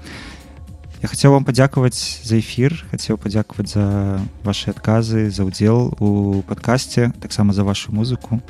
Я 1.01 1.07
хотел 1.09 1.31
вам 1.31 1.45
падзякаваць 1.45 2.21
за 2.23 2.39
эфир 2.39 2.73
хацеў 2.91 3.17
падзякаваць 3.17 3.73
за 3.73 4.21
ваши 4.43 4.69
адказы 4.71 5.29
за 5.29 5.45
ўдзел 5.45 5.97
у 5.99 6.41
подкасте 6.47 7.13
таксама 7.21 7.53
за 7.53 7.63
вашу 7.63 7.91
музыку. 7.91 8.41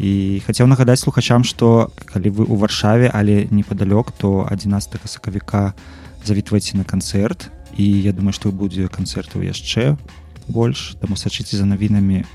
І 0.00 0.40
хацеў 0.46 0.66
нагадаць 0.66 1.00
слухачам 1.04 1.44
что 1.44 1.92
калі 2.04 2.30
вы 2.30 2.44
у 2.48 2.56
варшаве 2.56 3.10
але 3.12 3.46
непадалёк 3.50 4.12
то 4.16 4.48
11 4.50 5.00
сакавіка 5.04 5.74
завітвайце 6.24 6.76
на 6.76 6.84
канцэрт 6.84 7.52
і 7.80 8.02
я 8.02 8.12
думаю 8.12 8.36
что 8.36 8.52
будзе 8.52 8.92
канцэртаў 8.92 9.40
яшчэ 9.40 9.96
больш. 10.48 11.00
Таму 11.00 11.16
сачыце 11.16 11.56
за 11.56 11.64
навінамі 11.64 12.28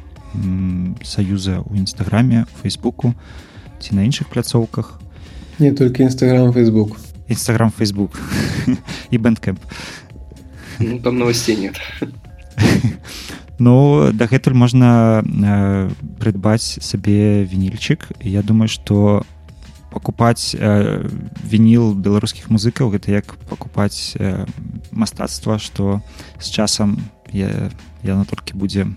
саюза 1.06 1.62
у 1.62 1.78
нстаграме 1.78 2.50
фейсбуку 2.62 3.14
ці 3.78 3.94
на 3.94 4.10
іншых 4.10 4.34
пляцоўках. 4.34 4.98
Не 5.60 5.72
только 5.72 6.02
нстаграм 6.04 6.50
фейсбук. 6.50 6.98
Нстаграм 7.30 7.70
фейсбук 7.70 8.18
і 9.14 9.18
бэндкэмп 9.22 9.62
ну, 10.80 11.00
там 11.00 11.18
новостей 11.18 11.56
нет. 11.56 11.78
Ну 13.58 14.12
дагэтуль 14.12 14.52
можна 14.52 15.24
э, 15.24 15.90
прыдбаць 16.20 16.76
сабе 16.84 17.48
вінільчык. 17.48 18.12
Я 18.20 18.44
думаю 18.44 18.68
што 18.68 19.24
пакупаць 19.96 20.52
э, 20.52 21.08
вініл 21.48 21.96
беларускіх 21.96 22.52
музыкаў 22.52 22.92
гэта 22.92 23.16
як 23.16 23.40
пакупаць 23.48 24.20
э, 24.20 24.44
мастацтва 24.92 25.56
што 25.56 26.04
з 26.36 26.52
часам 26.52 27.00
я, 27.32 27.72
яно 28.04 28.28
толькі 28.28 28.60
будзе 28.60 28.92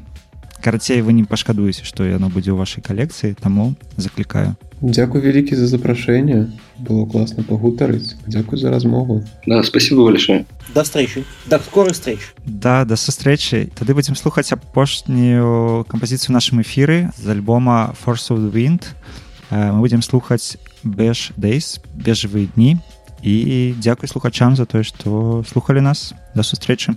карацей 0.59 0.99
вы 1.07 1.14
не 1.14 1.22
пашкадуеце 1.22 1.86
што 1.86 2.03
яно 2.03 2.26
будзе 2.26 2.51
ў 2.51 2.59
вашай 2.59 2.82
калекцыі 2.82 3.38
таму 3.38 3.78
заклікаю 3.94 4.59
Дзякуй 4.78 5.22
вялікі 5.22 5.59
за 5.59 5.66
запрашэнне 5.66 6.55
было 6.78 7.07
класна 7.07 7.42
пагутарыць 7.42 8.14
Дзякуй 8.26 8.59
за 8.59 8.70
размову. 8.70 9.24
Да 9.46 9.62
спасибо 9.62 10.05
большое. 10.05 10.46
До 10.74 10.84
встречи. 10.84 11.24
До 11.46 11.59
скорых 11.59 11.94
встреч. 11.94 12.34
Да 12.46 12.84
да 12.84 12.94
сустрэчы 12.94 13.70
тады 13.74 13.94
будзем 13.94 14.14
слухаць 14.14 14.53
апошнюю 14.55 15.82
кампазіцыю 15.86 16.34
нашым 16.34 16.62
эфіры 16.62 17.11
з 17.18 17.26
альбома 17.26 17.94
force 17.94 18.30
of 18.30 18.38
the 18.38 18.51
wind 18.51 18.86
мы 19.51 19.80
будзем 19.80 20.03
слухаць 20.03 20.57
бэш 20.84 21.32
days 21.36 21.80
бежавыя 21.94 22.49
дні 22.55 22.78
і 23.22 23.74
дзякуй 23.78 24.09
слухачам 24.09 24.57
за 24.57 24.66
тое 24.66 24.84
што 24.84 25.42
слухали 25.49 25.80
нас. 25.80 26.14
Да 26.34 26.42
сустрэчы 26.42 26.94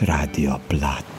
Radio 0.00 0.58
Plat. 0.68 1.11